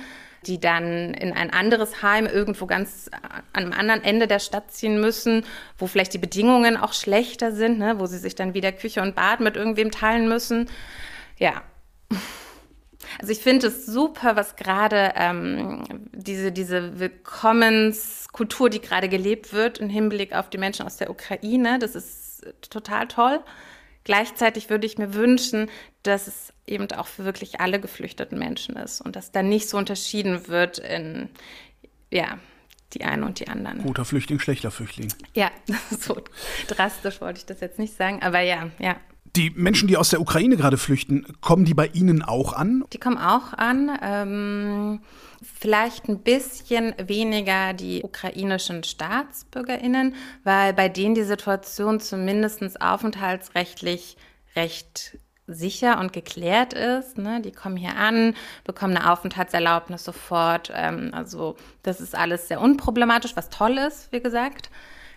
die 0.45 0.59
dann 0.59 1.13
in 1.13 1.31
ein 1.31 1.51
anderes 1.51 2.01
Heim 2.01 2.25
irgendwo 2.25 2.65
ganz 2.65 3.09
am 3.53 3.71
anderen 3.71 4.03
Ende 4.03 4.27
der 4.27 4.39
Stadt 4.39 4.71
ziehen 4.71 4.99
müssen, 4.99 5.45
wo 5.77 5.87
vielleicht 5.87 6.13
die 6.13 6.17
Bedingungen 6.17 6.75
auch 6.75 6.93
schlechter 6.93 7.51
sind, 7.51 7.77
ne? 7.77 7.99
wo 7.99 8.07
sie 8.07 8.17
sich 8.17 8.35
dann 8.35 8.53
wieder 8.53 8.71
Küche 8.71 9.01
und 9.01 9.15
Bad 9.15 9.39
mit 9.39 9.55
irgendwem 9.55 9.91
teilen 9.91 10.27
müssen. 10.27 10.69
Ja. 11.37 11.61
Also 13.19 13.31
ich 13.31 13.39
finde 13.39 13.67
es 13.67 13.85
super, 13.85 14.35
was 14.35 14.55
gerade 14.55 15.13
ähm, 15.15 15.83
diese, 16.11 16.51
diese 16.51 16.99
Willkommenskultur, 16.99 18.69
die 18.69 18.81
gerade 18.81 19.09
gelebt 19.09 19.53
wird 19.53 19.79
im 19.79 19.89
Hinblick 19.89 20.33
auf 20.33 20.49
die 20.49 20.57
Menschen 20.57 20.85
aus 20.85 20.97
der 20.97 21.09
Ukraine, 21.09 21.79
das 21.79 21.95
ist 21.95 22.45
total 22.69 23.07
toll. 23.07 23.39
Gleichzeitig 24.03 24.69
würde 24.69 24.85
ich 24.85 24.97
mir 24.97 25.13
wünschen, 25.13 25.69
dass 26.03 26.27
es 26.27 26.53
eben 26.67 26.91
auch 26.91 27.07
für 27.07 27.23
wirklich 27.23 27.61
alle 27.61 27.79
geflüchteten 27.79 28.37
Menschen 28.37 28.75
ist 28.75 29.01
und 29.01 29.15
dass 29.15 29.31
da 29.31 29.43
nicht 29.43 29.69
so 29.69 29.77
unterschieden 29.77 30.47
wird 30.47 30.77
in, 30.79 31.29
ja, 32.11 32.37
die 32.93 33.03
einen 33.03 33.23
und 33.23 33.39
die 33.39 33.47
anderen. 33.47 33.81
Guter 33.81 34.05
Flüchtling, 34.05 34.39
schlechter 34.39 34.71
Flüchtling. 34.71 35.11
Ja, 35.33 35.51
so 35.99 36.21
drastisch 36.67 37.21
wollte 37.21 37.39
ich 37.39 37.45
das 37.45 37.59
jetzt 37.61 37.79
nicht 37.79 37.95
sagen, 37.95 38.21
aber 38.21 38.41
ja, 38.41 38.69
ja. 38.79 38.97
Die 39.35 39.49
Menschen, 39.55 39.87
die 39.87 39.97
aus 39.97 40.11
der 40.11 40.21
Ukraine 40.21 40.57
gerade 40.57 40.77
flüchten, 40.77 41.25
kommen 41.41 41.65
die 41.65 41.73
bei 41.73 41.87
Ihnen 41.87 42.21
auch 42.21 42.53
an? 42.53 42.85
Die 42.93 42.99
kommen 42.99 43.17
auch 43.17 43.53
an. 43.53 43.91
Ähm, 44.03 44.99
vielleicht 45.41 46.07
ein 46.07 46.19
bisschen 46.19 46.93
weniger 47.03 47.73
die 47.73 48.03
ukrainischen 48.03 48.83
StaatsbürgerInnen, 48.83 50.13
weil 50.43 50.73
bei 50.73 50.87
denen 50.87 51.15
die 51.15 51.23
Situation 51.23 51.99
zumindest 51.99 52.79
aufenthaltsrechtlich 52.79 54.17
recht 54.55 55.17
sicher 55.47 55.99
und 55.99 56.13
geklärt 56.13 56.73
ist. 56.73 57.17
Ne? 57.17 57.41
Die 57.41 57.51
kommen 57.51 57.75
hier 57.75 57.97
an, 57.97 58.35
bekommen 58.63 58.95
eine 58.95 59.11
Aufenthaltserlaubnis 59.11 60.03
sofort. 60.03 60.71
Ähm, 60.73 61.09
also 61.11 61.55
das 61.81 62.01
ist 62.01 62.15
alles 62.15 62.47
sehr 62.47 62.61
unproblematisch, 62.61 63.35
was 63.35 63.49
toll 63.49 63.77
ist, 63.79 64.11
wie 64.11 64.21
gesagt. 64.21 64.69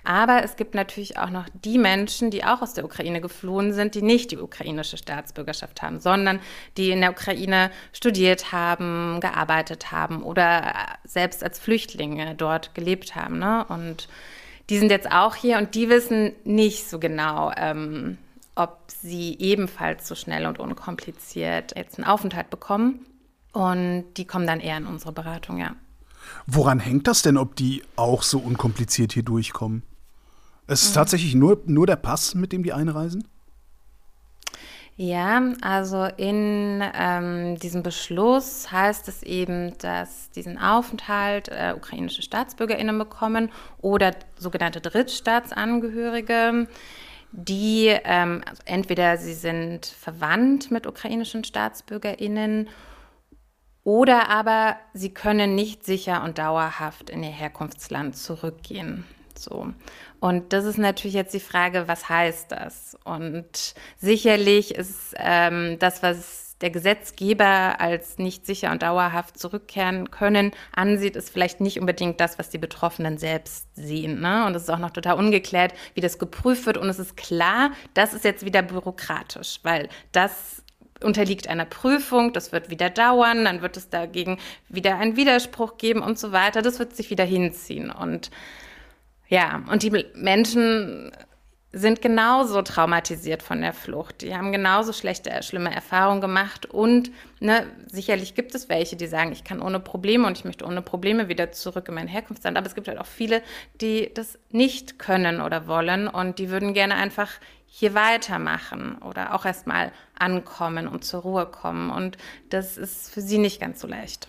Aber 0.07 0.45
es 0.45 0.55
gibt 0.55 0.77
natürlich 0.77 1.19
auch 1.19 1.31
noch 1.31 1.47
die 1.65 1.79
Menschen, 1.79 2.31
die 2.31 2.45
auch 2.45 2.63
aus 2.63 2.75
der 2.75 2.85
Ukraine 2.85 3.21
geflohen 3.21 3.73
sind, 3.73 3.97
die 3.97 4.03
nicht 4.03 4.31
die 4.31 4.39
ukrainische 4.39 4.97
Staatsbürgerschaft 4.97 5.83
haben, 5.83 5.99
sondern 5.99 6.39
die 6.77 6.93
in 6.93 7.01
der 7.01 7.11
Ukraine 7.11 7.73
studiert 7.93 8.53
haben, 8.53 9.19
gearbeitet 9.21 9.91
haben 9.91 10.23
oder 10.23 10.75
selbst 11.05 11.43
als 11.43 11.59
Flüchtlinge 11.59 12.37
dort 12.37 12.73
gelebt 12.77 13.17
haben. 13.17 13.41
Ne? 13.41 13.65
Und 13.69 14.07
die 14.71 14.79
sind 14.79 14.93
jetzt 14.93 15.11
auch 15.11 15.35
hier 15.35 15.59
und 15.59 15.75
die 15.75 15.89
wissen 15.89 16.33
nicht 16.45 16.89
so 16.89 17.01
genau, 17.01 17.51
ähm, 17.57 18.17
ob 18.55 18.79
sie 18.87 19.37
ebenfalls 19.41 20.07
so 20.07 20.15
schnell 20.15 20.47
und 20.47 20.61
unkompliziert 20.61 21.77
jetzt 21.77 21.99
einen 21.99 22.07
Aufenthalt 22.07 22.49
bekommen. 22.49 23.05
Und 23.53 24.05
die 24.19 24.25
kommen 24.25 24.47
dann 24.47 24.61
eher 24.61 24.77
in 24.77 24.87
unsere 24.87 25.11
Beratung, 25.11 25.59
ja. 25.59 25.75
Woran 26.47 26.79
hängt 26.79 27.09
das 27.09 27.23
denn, 27.23 27.37
ob 27.37 27.57
die 27.57 27.83
auch 27.97 28.23
so 28.23 28.39
unkompliziert 28.39 29.13
hier 29.13 29.25
durchkommen? 29.25 29.83
Es 30.67 30.83
ist 30.83 30.91
mhm. 30.91 30.95
tatsächlich 30.95 31.35
nur, 31.35 31.63
nur 31.67 31.87
der 31.87 31.97
Pass, 31.97 32.35
mit 32.35 32.53
dem 32.53 32.63
die 32.63 32.73
einreisen? 32.73 33.27
Ja, 34.99 35.43
also 35.61 36.05
in 36.17 36.83
ähm, 36.99 37.59
diesem 37.59 37.83
Beschluss 37.83 38.73
heißt 38.73 39.09
es 39.09 39.23
eben, 39.23 39.77
dass 39.77 40.31
diesen 40.31 40.59
Aufenthalt 40.59 41.49
äh, 41.49 41.75
ukrainische 41.77 42.23
StaatsbürgerInnen 42.23 42.97
bekommen 42.97 43.51
oder 43.83 44.13
sogenannte 44.39 44.81
Drittstaatsangehörige, 44.81 46.67
die 47.31 47.89
ähm, 48.05 48.43
also 48.49 48.63
entweder 48.65 49.19
sie 49.19 49.35
sind 49.35 49.85
verwandt 49.85 50.71
mit 50.71 50.87
ukrainischen 50.87 51.45
StaatsbürgerInnen 51.45 52.71
oder 53.85 54.31
aber 54.31 54.77
sie 54.95 55.13
können 55.13 55.55
nicht 55.55 55.85
sicher 55.85 56.25
und 56.25 56.39
dauerhaft 56.39 57.11
in 57.11 57.23
ihr 57.23 57.29
Herkunftsland 57.29 58.17
zurückgehen. 58.17 59.05
So. 59.39 59.73
Und 60.21 60.53
das 60.53 60.65
ist 60.65 60.79
natürlich 60.79 61.15
jetzt 61.15 61.35
die 61.35 61.41
Frage, 61.41 61.89
was 61.89 62.09
heißt 62.09 62.53
das? 62.53 62.97
Und 63.05 63.75
sicherlich 63.99 64.75
ist 64.75 65.15
ähm, 65.17 65.79
das, 65.79 66.03
was 66.03 66.47
der 66.61 66.71
Gesetzgeber 66.71 67.81
als 67.81 68.19
nicht 68.19 68.47
sicher 68.47 68.71
und 68.71 68.83
dauerhaft 68.83 69.39
zurückkehren 69.39 70.11
können, 70.11 70.53
ansieht, 70.73 71.15
ist 71.15 71.31
vielleicht 71.31 71.61
nicht 71.61 71.79
unbedingt 71.79 72.19
das, 72.19 72.39
was 72.39 72.49
die 72.49 72.59
Betroffenen 72.59 73.19
selbst 73.19 73.67
sehen. 73.75 74.21
Ne? 74.21 74.47
Und 74.47 74.55
es 74.55 74.63
ist 74.63 74.71
auch 74.71 74.79
noch 74.79 74.91
total 74.91 75.19
ungeklärt, 75.19 75.75
wie 75.95 76.01
das 76.01 76.19
geprüft 76.19 76.65
wird. 76.65 76.79
Und 76.79 76.89
es 76.89 76.99
ist 76.99 77.17
klar, 77.17 77.73
das 77.93 78.15
ist 78.15 78.25
jetzt 78.25 78.45
wieder 78.45 78.63
bürokratisch, 78.63 79.61
weil 79.65 79.91
das 80.13 80.63
unterliegt 81.03 81.49
einer 81.49 81.67
Prüfung, 81.67 82.33
das 82.33 82.53
wird 82.53 82.71
wieder 82.71 82.89
dauern, 82.89 83.45
dann 83.45 83.61
wird 83.61 83.77
es 83.77 83.91
dagegen 83.91 84.39
wieder 84.71 84.97
einen 84.97 85.17
Widerspruch 85.17 85.77
geben 85.77 86.01
und 86.01 86.19
so 86.19 86.33
weiter. 86.33 86.63
Das 86.63 86.79
wird 86.79 86.97
sich 86.97 87.11
wieder 87.11 87.25
hinziehen. 87.25 87.91
Und 87.91 88.31
ja, 89.29 89.63
und 89.71 89.83
die 89.83 90.07
Menschen 90.15 91.13
sind 91.73 92.01
genauso 92.01 92.63
traumatisiert 92.63 93.43
von 93.43 93.61
der 93.61 93.75
Flucht. 93.75 94.23
Die 94.23 94.35
haben 94.35 94.51
genauso 94.51 94.95
schlechte, 94.95 95.31
schlimme 95.43 95.75
Erfahrungen 95.75 96.23
gemacht. 96.23 96.65
Und 96.65 97.11
ne, 97.39 97.67
sicherlich 97.87 98.35
gibt 98.35 98.55
es 98.55 98.71
welche, 98.71 98.97
die 98.97 99.07
sagen, 99.07 99.31
ich 99.33 99.45
kann 99.45 99.61
ohne 99.61 99.79
Probleme 99.79 100.27
und 100.27 100.39
ich 100.39 100.45
möchte 100.47 100.65
ohne 100.65 100.81
Probleme 100.81 101.29
wieder 101.29 101.53
zurück 101.53 101.89
in 101.89 101.95
mein 101.95 102.09
Herkunftsland. 102.09 102.57
Aber 102.57 102.67
es 102.67 102.75
gibt 102.75 102.89
halt 102.89 102.99
auch 102.99 103.07
viele, 103.07 103.43
die 103.83 104.11
das 104.15 104.39
nicht 104.51 104.99
können 104.99 105.43
oder 105.43 105.67
wollen 105.67 106.09
und 106.09 106.39
die 106.39 106.49
würden 106.49 106.73
gerne 106.73 106.95
einfach 106.95 107.31
hier 107.67 107.93
weitermachen 107.93 108.97
oder 109.03 109.35
auch 109.35 109.45
erstmal 109.45 109.93
ankommen 110.19 110.89
und 110.89 111.05
zur 111.05 111.21
Ruhe 111.23 111.45
kommen. 111.45 111.91
Und 111.91 112.17
das 112.49 112.79
ist 112.79 113.13
für 113.13 113.21
sie 113.21 113.37
nicht 113.37 113.61
ganz 113.61 113.81
so 113.81 113.87
leicht. 113.87 114.29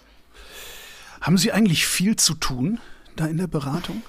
Haben 1.21 1.37
Sie 1.37 1.53
eigentlich 1.53 1.87
viel 1.87 2.17
zu 2.17 2.33
tun 2.33 2.79
da 3.15 3.25
in 3.25 3.37
der 3.37 3.47
Beratung? 3.47 4.03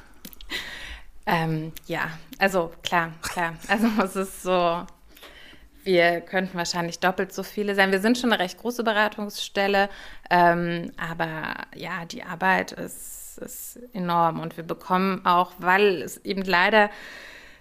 Ähm, 1.28 1.72
ja, 1.86 2.10
also 2.38 2.72
klar, 2.82 3.12
klar. 3.20 3.54
Also 3.68 3.86
es 4.02 4.16
ist 4.16 4.42
so, 4.42 4.86
wir 5.84 6.22
könnten 6.22 6.56
wahrscheinlich 6.56 7.00
doppelt 7.00 7.34
so 7.34 7.42
viele 7.42 7.74
sein. 7.74 7.92
Wir 7.92 8.00
sind 8.00 8.16
schon 8.16 8.32
eine 8.32 8.42
recht 8.42 8.58
große 8.58 8.82
Beratungsstelle, 8.82 9.90
ähm, 10.30 10.90
aber 10.96 11.66
ja, 11.74 12.06
die 12.06 12.22
Arbeit 12.22 12.72
ist, 12.72 13.38
ist 13.38 13.78
enorm 13.92 14.40
und 14.40 14.56
wir 14.56 14.64
bekommen 14.64 15.26
auch, 15.26 15.52
weil 15.58 16.00
es 16.00 16.16
eben 16.24 16.42
leider 16.42 16.88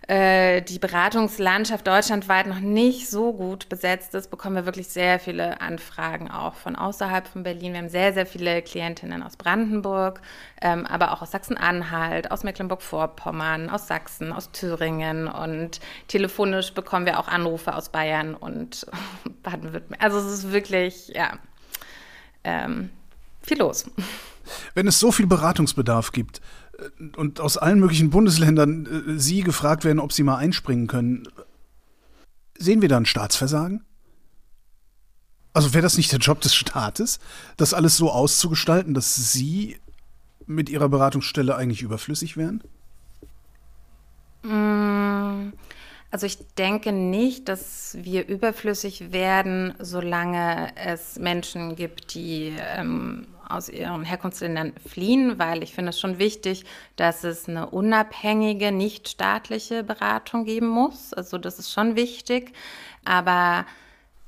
äh, 0.07 0.61
die 0.61 0.79
Beratungslandschaft 0.79 1.85
deutschlandweit 1.85 2.47
noch 2.47 2.61
nicht 2.61 3.09
so 3.09 3.33
gut 3.33 3.67
besetzt 3.67 4.15
ist, 4.15 4.31
bekommen 4.31 4.55
wir 4.55 4.65
wirklich 4.65 4.87
sehr 4.87 5.19
viele 5.19 5.59
Anfragen 5.59 6.31
auch 6.31 6.55
von 6.55 6.77
außerhalb 6.77 7.27
von 7.27 7.43
Berlin. 7.43 7.73
Wir 7.73 7.79
haben 7.79 7.89
sehr, 7.89 8.13
sehr 8.13 8.25
viele 8.25 8.61
Klientinnen 8.61 9.21
aus 9.21 9.35
Brandenburg, 9.35 10.21
ähm, 10.61 10.85
aber 10.85 11.11
auch 11.11 11.21
aus 11.21 11.31
Sachsen-Anhalt, 11.31 12.31
aus 12.31 12.45
Mecklenburg-Vorpommern, 12.45 13.69
aus 13.69 13.87
Sachsen, 13.87 14.31
aus 14.31 14.51
Thüringen 14.53 15.27
und 15.27 15.81
telefonisch 16.07 16.73
bekommen 16.73 17.05
wir 17.05 17.19
auch 17.19 17.27
Anrufe 17.27 17.75
aus 17.75 17.89
Bayern 17.89 18.33
und 18.33 18.85
Baden-Württemberg. 19.43 20.01
Also 20.01 20.19
es 20.19 20.31
ist 20.31 20.53
wirklich, 20.53 21.09
ja, 21.09 21.33
ähm, 22.45 22.91
viel 23.41 23.59
los. 23.59 23.85
Wenn 24.73 24.87
es 24.87 24.99
so 24.99 25.11
viel 25.11 25.27
Beratungsbedarf 25.27 26.13
gibt, 26.13 26.39
und 27.15 27.39
aus 27.39 27.57
allen 27.57 27.79
möglichen 27.79 28.09
Bundesländern 28.09 28.85
äh, 28.85 29.19
Sie 29.19 29.41
gefragt 29.41 29.83
werden, 29.83 29.99
ob 29.99 30.13
Sie 30.13 30.23
mal 30.23 30.37
einspringen 30.37 30.87
können, 30.87 31.27
sehen 32.57 32.81
wir 32.81 32.89
da 32.89 32.97
ein 32.97 33.05
Staatsversagen? 33.05 33.83
Also 35.53 35.73
wäre 35.73 35.81
das 35.81 35.97
nicht 35.97 36.11
der 36.11 36.19
Job 36.19 36.41
des 36.41 36.53
Staates, 36.53 37.19
das 37.57 37.73
alles 37.73 37.97
so 37.97 38.11
auszugestalten, 38.11 38.93
dass 38.93 39.15
Sie 39.15 39.77
mit 40.45 40.69
Ihrer 40.69 40.87
Beratungsstelle 40.87 41.55
eigentlich 41.55 41.81
überflüssig 41.81 42.37
wären? 42.37 42.61
Mm, 44.43 45.53
also 46.11 46.25
ich 46.25 46.37
denke 46.57 46.91
nicht, 46.91 47.49
dass 47.49 47.97
wir 47.99 48.27
überflüssig 48.27 49.11
werden, 49.11 49.73
solange 49.79 50.71
es 50.75 51.17
Menschen 51.17 51.75
gibt, 51.75 52.13
die 52.13 52.53
ähm, 52.59 53.27
aus 53.49 53.69
ihren 53.69 54.03
Herkunftsländern 54.03 54.73
fliehen, 54.87 55.39
weil 55.39 55.63
ich 55.63 55.73
finde 55.73 55.89
es 55.89 55.99
schon 55.99 56.19
wichtig, 56.19 56.65
dass 56.95 57.23
es 57.23 57.47
eine 57.47 57.69
unabhängige, 57.69 58.71
nicht 58.71 59.09
staatliche 59.09 59.83
Beratung 59.83 60.45
geben 60.45 60.67
muss. 60.67 61.13
Also 61.13 61.37
das 61.37 61.59
ist 61.59 61.71
schon 61.71 61.95
wichtig. 61.95 62.53
Aber 63.05 63.65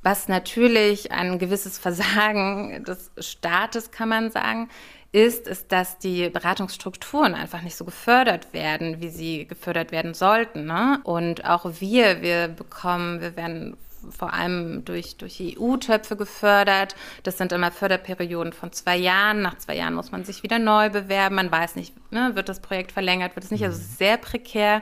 was 0.02 0.28
natürlich 0.28 1.12
ein 1.12 1.40
gewisses 1.40 1.78
Versagen 1.78 2.84
des 2.86 3.12
Staates, 3.18 3.92
kann 3.92 4.10
man 4.10 4.32
sagen, 4.32 4.70
ist, 5.12 5.48
ist, 5.48 5.72
dass 5.72 5.98
die 5.98 6.30
Beratungsstrukturen 6.30 7.34
einfach 7.34 7.62
nicht 7.62 7.76
so 7.76 7.84
gefördert 7.84 8.54
werden, 8.54 9.02
wie 9.02 9.10
sie 9.10 9.48
gefördert 9.48 9.92
werden 9.92 10.14
sollten. 10.14 10.66
Ne? 10.66 11.00
Und 11.04 11.46
auch 11.46 11.66
wir, 11.80 12.22
wir 12.22 12.48
bekommen, 12.48 13.20
wir 13.20 13.36
werden 13.36 13.76
vor 14.10 14.34
allem 14.34 14.86
durch, 14.86 15.18
durch 15.18 15.42
EU-Töpfe 15.42 16.16
gefördert. 16.16 16.96
Das 17.24 17.38
sind 17.38 17.52
immer 17.52 17.72
Förderperioden 17.72 18.54
von 18.54 18.72
zwei 18.72 18.98
Jahren. 18.98 19.42
Nach 19.42 19.58
zwei 19.58 19.76
Jahren 19.76 19.94
muss 19.94 20.12
man 20.12 20.24
sich 20.24 20.44
wieder 20.44 20.60
neu 20.60 20.90
bewerben. 20.90 21.36
Man 21.36 21.52
weiß 21.52 21.76
nicht, 21.76 21.94
ne, 22.12 22.32
wird 22.36 22.50
das 22.50 22.60
Projekt 22.60 22.92
verlängert, 22.92 23.36
wird 23.36 23.46
es 23.46 23.52
nicht. 23.52 23.64
Also 23.64 23.78
es 23.78 23.84
ist 23.84 23.98
sehr 23.98 24.18
prekär 24.18 24.82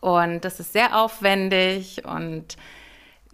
und 0.00 0.44
das 0.44 0.60
ist 0.60 0.72
sehr 0.72 0.98
aufwendig 0.98 2.04
und 2.04 2.56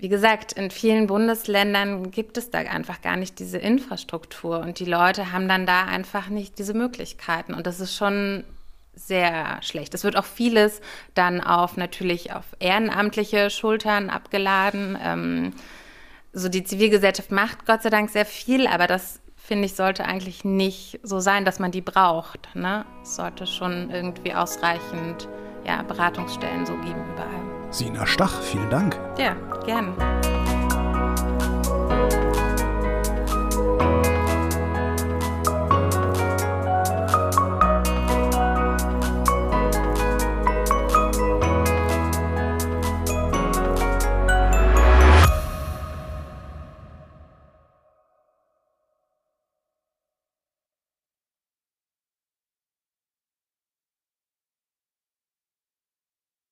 wie 0.01 0.09
gesagt, 0.09 0.53
in 0.53 0.71
vielen 0.71 1.09
Bundesländern 1.09 2.12
gibt 2.12 2.38
es 2.38 2.51
da 2.51 2.59
einfach 2.59 3.03
gar 3.03 3.17
nicht 3.17 3.41
diese 3.41 3.59
Infrastruktur 3.59 4.61
und 4.61 4.79
die 4.79 4.85
Leute 4.85 5.33
haben 5.33 5.49
dann 5.49 5.67
da 5.67 5.85
einfach 5.85 6.29
nicht 6.29 6.59
diese 6.61 6.73
Möglichkeiten 6.73 7.53
und 7.53 7.67
das 7.67 7.81
ist 7.81 7.97
schon 7.97 8.45
sehr 8.99 9.63
schlecht. 9.63 9.95
Es 9.95 10.05
wird 10.05 10.17
auch 10.17 10.25
vieles 10.25 10.81
dann 11.15 11.41
auf 11.41 11.77
natürlich 11.77 12.33
auf 12.33 12.45
ehrenamtliche 12.59 13.51
Schultern 13.51 14.11
abgeladen. 14.11 14.99
Ähm, 15.03 15.55
so 16.33 16.49
die 16.49 16.65
Zivilgesellschaft 16.65 17.31
macht 17.31 17.67
Gott 17.67 17.83
sei 17.83 17.91
Dank 17.91 18.11
sehr 18.11 18.27
viel, 18.27 18.67
aber 18.67 18.87
das 18.87 19.21
finde 19.37 19.65
ich 19.65 19.75
sollte 19.75 20.05
eigentlich 20.05 20.45
nicht 20.45 21.01
so 21.03 21.21
sein, 21.21 21.45
dass 21.45 21.59
man 21.59 21.71
die 21.71 21.81
braucht. 21.81 22.55
Ne? 22.55 22.85
Es 23.03 23.17
sollte 23.17 23.47
schon 23.47 23.91
irgendwie 23.91 24.35
ausreichend 24.35 25.29
ja, 25.65 25.83
Beratungsstellen 25.83 26.67
so 26.67 26.75
geben 26.75 27.03
überall. 27.13 27.73
Sina 27.73 28.07
Stach, 28.07 28.43
vielen 28.43 28.71
Dank. 28.71 28.99
Ja, 29.19 29.35
gern. 29.65 29.95